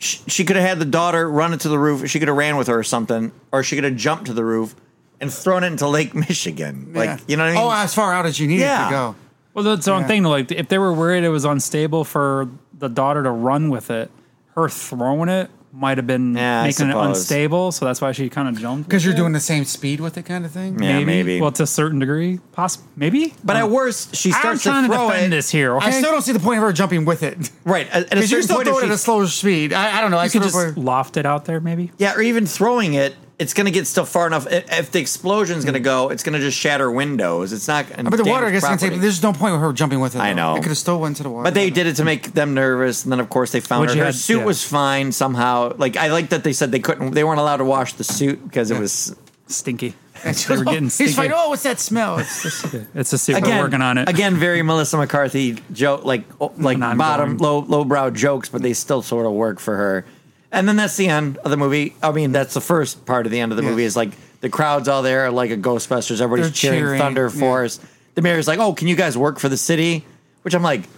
[0.00, 2.08] She, she could have had the daughter run it to the roof.
[2.10, 4.44] She could have ran with her or something, or she could have jumped to the
[4.44, 4.74] roof
[5.20, 6.92] and thrown it into Lake Michigan.
[6.94, 7.62] Like you know what I mean?
[7.62, 8.84] Oh, as far out as you need it Yeah.
[8.86, 9.14] to go.
[9.54, 10.06] Well, that's the wrong Yeah.
[10.08, 10.22] thing.
[10.24, 14.10] Like, if they were worried it was unstable for the daughter to run with it,
[14.54, 17.16] her throwing it might have been Yeah, I making it suppose.
[17.18, 17.72] unstable.
[17.72, 18.88] So that's why she kind of jumped.
[18.88, 19.16] Because you're it.
[19.16, 20.82] doing the same speed with it, kind of thing.
[20.82, 21.40] Yeah, maybe.
[21.40, 22.88] Well, to a certain degree, possibly.
[22.96, 23.34] Maybe.
[23.44, 25.36] but at worst, she I'm starts trying to to, throw defend it.
[25.36, 25.76] this here.
[25.76, 25.86] Okay.
[25.86, 27.50] I still don't see the point of her jumping with it.
[27.64, 27.86] Right.
[27.88, 29.72] At, at a Because you certain can still point, throw it at a slower speed.
[29.72, 30.18] I, I don't know.
[30.18, 31.92] I you could still just loft it out there, maybe.
[31.98, 34.46] yeah, or even throwing it, it's going to get still far enough.
[34.50, 35.84] If the explosion's going to hmm.
[35.84, 37.52] go, it's going to just shatter windows.
[37.52, 37.86] It's not.
[37.88, 40.20] But the water, I guess, gonna take, there's no point with her jumping with it.
[40.20, 40.56] I know.
[40.56, 41.44] It could have still went to the water.
[41.44, 43.90] But they did it to make them nervous, and then of course they found Which
[43.92, 43.96] her.
[43.96, 44.44] you Her suit yeah.
[44.44, 45.74] was fine somehow.
[45.76, 48.44] Like I like that they said they couldn't, they weren't allowed to wash the suit
[48.44, 49.16] because it was
[49.50, 49.94] Stinky.
[50.24, 51.32] And she They were goes, getting He's stinky.
[51.34, 52.18] Oh, what's that smell?
[52.18, 53.36] It's just, It's a suit.
[53.36, 54.08] again We're working on it.
[54.08, 54.36] again.
[54.36, 56.24] Very Melissa McCarthy joke, like
[56.58, 60.04] like An ongoing- bottom low lowbrow jokes, but they still sort of work for her.
[60.52, 61.94] And then that's the end of the movie.
[62.02, 63.84] I mean, that's the first part of the end of the movie.
[63.84, 64.10] Is like
[64.40, 66.20] the crowd's all there, like a Ghostbusters.
[66.20, 67.30] Everybody's They're cheering, cheering, Thunder.
[67.30, 67.78] Force.
[68.14, 70.04] The mayor's like, "Oh, can you guys work for the city?"
[70.42, 70.88] Which I'm like,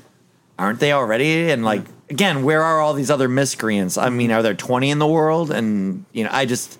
[0.59, 1.51] aren't they already?
[1.51, 3.99] And like again, where are all these other miscreants?
[3.99, 5.51] I mean, are there 20 in the world?
[5.51, 6.79] And you know, I just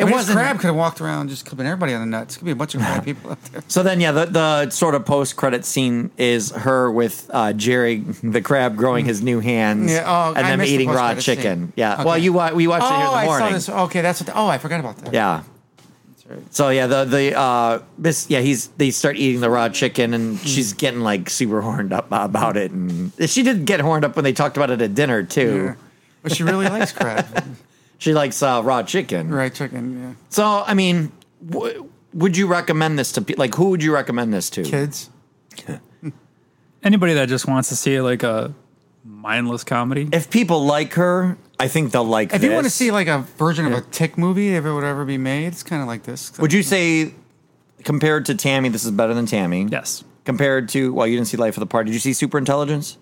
[0.00, 0.38] it was wasn't.
[0.38, 2.36] crab could have walked around just clipping everybody on the nuts.
[2.36, 3.62] Could be a bunch of crab people out there.
[3.68, 7.98] So then, yeah, the, the sort of post credit scene is her with uh, Jerry
[8.22, 11.14] the crab growing his new hands Yeah, oh, and I them missed the eating raw
[11.14, 11.36] post-credit scene.
[11.36, 11.72] chicken.
[11.76, 11.94] Yeah.
[11.94, 12.04] Okay.
[12.04, 13.48] Well, you we watched it here in Oh, the I morning.
[13.48, 13.68] saw this.
[13.86, 14.26] Okay, that's what.
[14.26, 15.12] The, oh, I forgot about that.
[15.14, 15.42] Yeah.
[16.28, 16.38] right.
[16.54, 20.38] So yeah, the the uh, this yeah he's they start eating the raw chicken and
[20.38, 20.44] Hmm.
[20.46, 24.24] she's getting like super horned up about it and she did get horned up when
[24.24, 25.64] they talked about it at dinner too.
[25.66, 25.74] Yeah.
[26.22, 27.26] But she really likes crab.
[28.00, 29.28] She likes uh, raw chicken.
[29.32, 30.02] right, chicken.
[30.02, 30.14] Yeah.
[30.30, 31.12] So I mean,
[31.48, 34.62] w- would you recommend this to pe- like who would you recommend this to?
[34.64, 35.10] Kids.
[36.82, 38.54] Anybody that just wants to see like a
[39.04, 40.08] mindless comedy.
[40.12, 42.32] If people like her, I think they'll like.
[42.32, 44.84] If you want to see like a version of a Tick movie, if it would
[44.84, 46.36] ever be made, it's kind of like this.
[46.38, 47.14] would you say
[47.84, 49.66] compared to Tammy, this is better than Tammy?
[49.70, 51.88] yes, Compared to well, you didn't see Life of the Party.
[51.90, 52.96] Did you see Super Intelligence?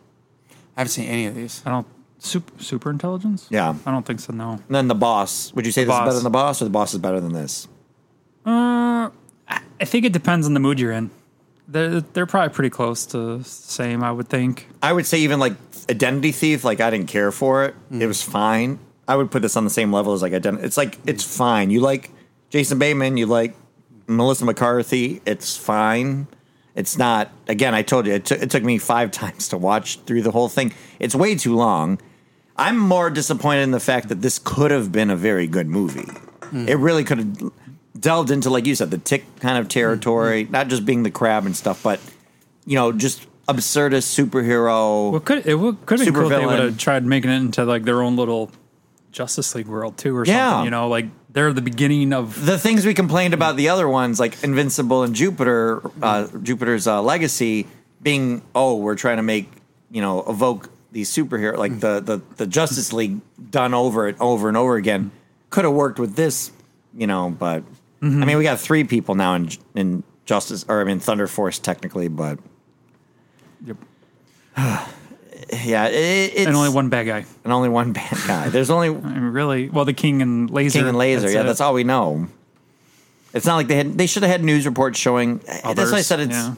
[0.77, 1.63] I haven't seen any of these.
[1.65, 1.87] I don't
[2.19, 3.47] super super intelligence.
[3.51, 3.75] Yeah.
[3.87, 4.33] I don't think so.
[4.33, 4.53] No.
[4.53, 5.53] And then The Boss.
[5.55, 6.01] Would you say this Boss.
[6.01, 7.69] is better than The Boss, or The Boss is better than this?
[8.47, 9.11] Uh,
[9.49, 11.11] I I think it depends on the mood you're in.
[11.67, 14.03] They're they're probably pretty close to the same.
[14.03, 14.69] I would think.
[14.83, 15.55] I would say even like
[15.91, 17.75] Identity Thief, like I didn't care for it.
[17.91, 18.01] Mm.
[18.01, 18.79] It was fine.
[19.07, 20.65] I would put this on the same level as like Identity.
[20.65, 21.71] It's like it's fine.
[21.71, 22.11] You like
[22.51, 23.55] Jason Bateman, you like
[24.07, 25.21] Melissa McCarthy.
[25.27, 26.27] It's fine.
[26.75, 27.31] It's not.
[27.49, 30.31] Again, I told you it, took it took me five times to watch through the
[30.31, 30.73] whole thing.
[30.99, 31.99] It's way too long.
[32.59, 36.09] I'm more disappointed in the fact that this could have been a very good movie.
[36.53, 37.53] It really could have
[37.99, 41.47] delved into, like you said, the tick kind of territory, not just being the crab
[41.47, 42.01] and stuff, but
[42.67, 45.11] you know, just absurdist superhero.
[45.13, 47.31] Well, could it would could have been Super cool if they would have tried making
[47.31, 48.51] it into like their own little
[49.13, 50.51] Justice League world too, or Yeah.
[50.51, 50.65] something.
[50.67, 52.45] You know, like they're the beginning of.
[52.47, 57.03] the things we complained about the other ones, like Invincible and Jupiter, uh, Jupiter's uh,
[57.03, 57.67] Legacy,
[58.03, 59.51] being oh, we're trying to make
[59.91, 61.81] you know evoke these superhero like mm.
[61.81, 63.21] the the the Justice League
[63.51, 65.11] done over and over and over again.
[65.51, 66.53] Could have worked with this,
[66.95, 67.63] you know, but
[68.03, 68.25] I mm-hmm.
[68.25, 72.09] mean, we got three people now in in Justice, or I mean Thunder Force technically,
[72.09, 72.39] but
[73.65, 73.77] Yep.
[74.57, 77.25] yeah, it, it's And only one bad guy.
[77.45, 78.49] and only one bad guy.
[78.49, 80.79] There's only I mean, really, well, the King and Laser.
[80.79, 81.31] King and Laser.
[81.31, 81.45] yeah, it.
[81.45, 82.29] that's all we know.
[83.35, 83.99] It's not like they had.
[83.99, 85.39] They should have had news reports showing.
[85.39, 86.35] That's why I said it's.
[86.35, 86.55] yeah.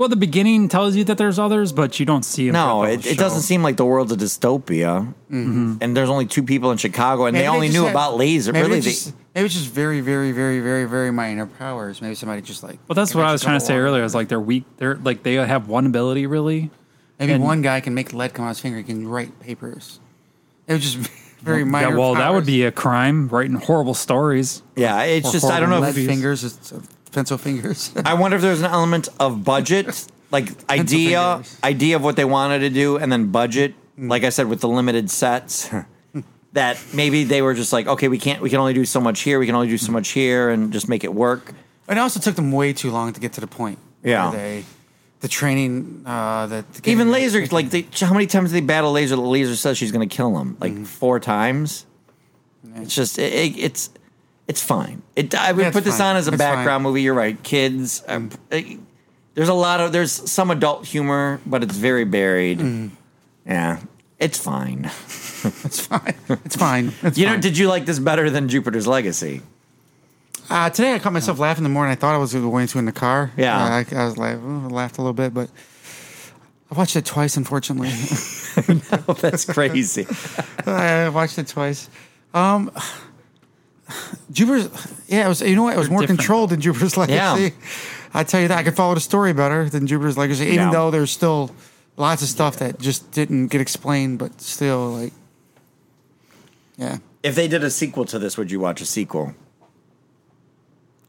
[0.00, 2.54] Well, the beginning tells you that there's others, but you don't see them.
[2.54, 5.12] No, the it, it doesn't seem like the world's a dystopia.
[5.28, 8.16] And there's only two people in Chicago, and Maybe they only just knew had- about
[8.16, 8.50] laser.
[8.50, 12.00] Maybe Really, it's just, maybe it's just very, very, very, very, very minor powers.
[12.00, 12.78] Maybe somebody just like.
[12.88, 14.02] Well, that's what I was trying to say earlier.
[14.02, 14.64] Is like they're weak.
[14.78, 16.70] They're like they have one ability really.
[17.18, 18.78] Maybe and- one guy can make lead come out of his finger.
[18.78, 20.00] He can write papers.
[20.66, 20.96] It was just
[21.42, 21.90] very minor.
[21.90, 23.28] Yeah, well, that would be a crime.
[23.28, 24.62] Writing horrible stories.
[24.76, 25.80] yeah, it's just I don't know.
[25.80, 26.80] lead If, fingers, it's, uh,
[27.12, 27.92] pencil fingers.
[28.04, 31.58] I wonder if there's an element of budget, like idea, fingers.
[31.62, 33.74] idea of what they wanted to do, and then budget.
[33.98, 34.10] Mm.
[34.10, 35.70] Like I said, with the limited sets,
[36.52, 39.20] that maybe they were just like, okay, we can't, we can only do so much
[39.20, 39.94] here, we can only do so mm.
[39.94, 41.52] much here, and just make it work.
[41.88, 43.78] it also took them way too long to get to the point.
[44.02, 44.30] Yeah.
[44.30, 44.64] where they,
[45.20, 49.16] the training, uh, that Even laser, like they, how many times did they battle laser?
[49.16, 50.86] The laser says she's going to kill him, like mm.
[50.86, 51.86] four times.
[52.76, 53.90] It's just it, it- it's
[54.50, 55.02] it's fine.
[55.14, 56.10] It I would Yeah, put this fine.
[56.10, 56.82] on as a It's background fine.
[56.82, 57.02] movie.
[57.02, 58.02] You're right, kids.
[58.08, 58.78] um, it-
[59.34, 62.90] there's a lot of there's some adult humor, but it's very buried.
[63.46, 63.78] Yeah,
[64.18, 64.90] it's fine.
[65.64, 66.14] It's fine.
[66.44, 66.92] It's fine.
[67.02, 69.40] It's You know, did you like this better than Jupiter's Legacy?
[70.50, 71.92] Uh, today I caught myself laughing in the morning.
[71.92, 73.30] I thought I was going to in the car.
[73.36, 73.56] Yeah.
[73.56, 75.48] Uh, I, I was like, oh, laughed a little bit, but
[76.70, 77.36] I watched it twice.
[77.36, 77.88] Unfortunately,
[79.08, 80.06] Oh, that's crazy.
[80.66, 81.88] I watched it twice.
[82.34, 82.72] Um,
[84.32, 84.68] Jupiter's,
[85.08, 85.40] yeah, it was.
[85.42, 85.74] You know what?
[85.74, 86.20] It was more different.
[86.20, 87.14] controlled than Jupiter's Legacy.
[87.42, 87.50] Yeah.
[88.12, 90.70] I tell you that I could follow the story better than Jupiter's Legacy, even Yeah.
[90.72, 91.50] though there's still
[91.96, 95.12] lots of stuff that just didn't get explained, but still, like,
[96.76, 96.98] yeah.
[97.22, 99.34] if they did a sequel to this, would you watch a sequel?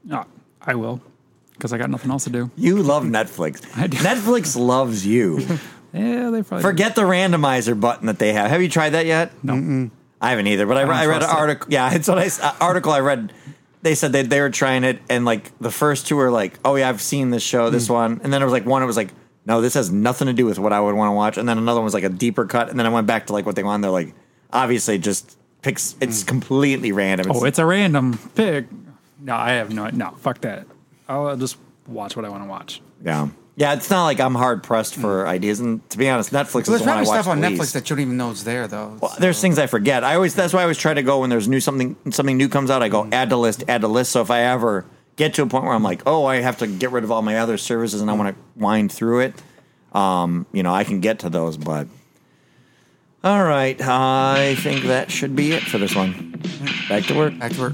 [0.03, 0.25] No,
[0.61, 1.01] I will,
[1.53, 2.51] because I got nothing else to do.
[2.57, 3.61] You love Netflix.
[3.77, 3.97] I do.
[3.97, 5.45] Netflix loves you.
[5.93, 8.49] Yeah, they probably Forget the randomizer button that they have.
[8.49, 9.33] Have you tried that yet?
[9.43, 9.89] No.
[10.21, 10.65] I haven't either.
[10.65, 11.35] But I, don't I read an it.
[11.35, 11.67] article.
[11.71, 13.33] Yeah, it's what I uh, article I read.
[13.81, 16.75] They said they they were trying it, and like the first two were like, "Oh
[16.75, 18.83] yeah, I've seen this show, this one," and then there was like one.
[18.83, 19.09] It was like,
[19.47, 21.57] "No, this has nothing to do with what I would want to watch," and then
[21.57, 23.55] another one was like a deeper cut, and then I went back to like what
[23.55, 23.83] they wanted.
[23.83, 24.13] They're like,
[24.53, 25.95] obviously, just picks.
[25.99, 27.31] It's completely random.
[27.31, 28.67] Oh, it's a random pick.
[29.19, 29.87] No, I have no.
[29.89, 30.67] No, fuck that.
[31.09, 31.57] I'll just
[31.87, 32.81] watch what I want to watch.
[33.03, 33.73] yeah, yeah.
[33.73, 35.29] It's not like I'm hard pressed for hmm.
[35.29, 37.47] ideas, and to be honest, Netflix Well, is the one I watch stuff on the
[37.47, 38.97] Netflix that you don't even know is there, though.
[39.01, 40.03] Well, there's things I forget.
[40.03, 42.49] I always that's why I always try to go when there's new something something new
[42.49, 42.83] comes out.
[42.83, 43.13] I go hmm.
[43.13, 44.11] add to list, add to list.
[44.11, 44.85] So if I ever
[45.15, 47.21] get to a point where I'm like, oh, I have to get rid of all
[47.21, 48.19] my other services and I hmm.
[48.19, 49.35] want to wind through it,
[49.93, 51.57] um, you know, I can get to those.
[51.57, 51.87] But
[53.23, 56.41] all right, I think that should be it for this one.
[56.89, 57.37] Back to work.
[57.37, 57.73] Back to work.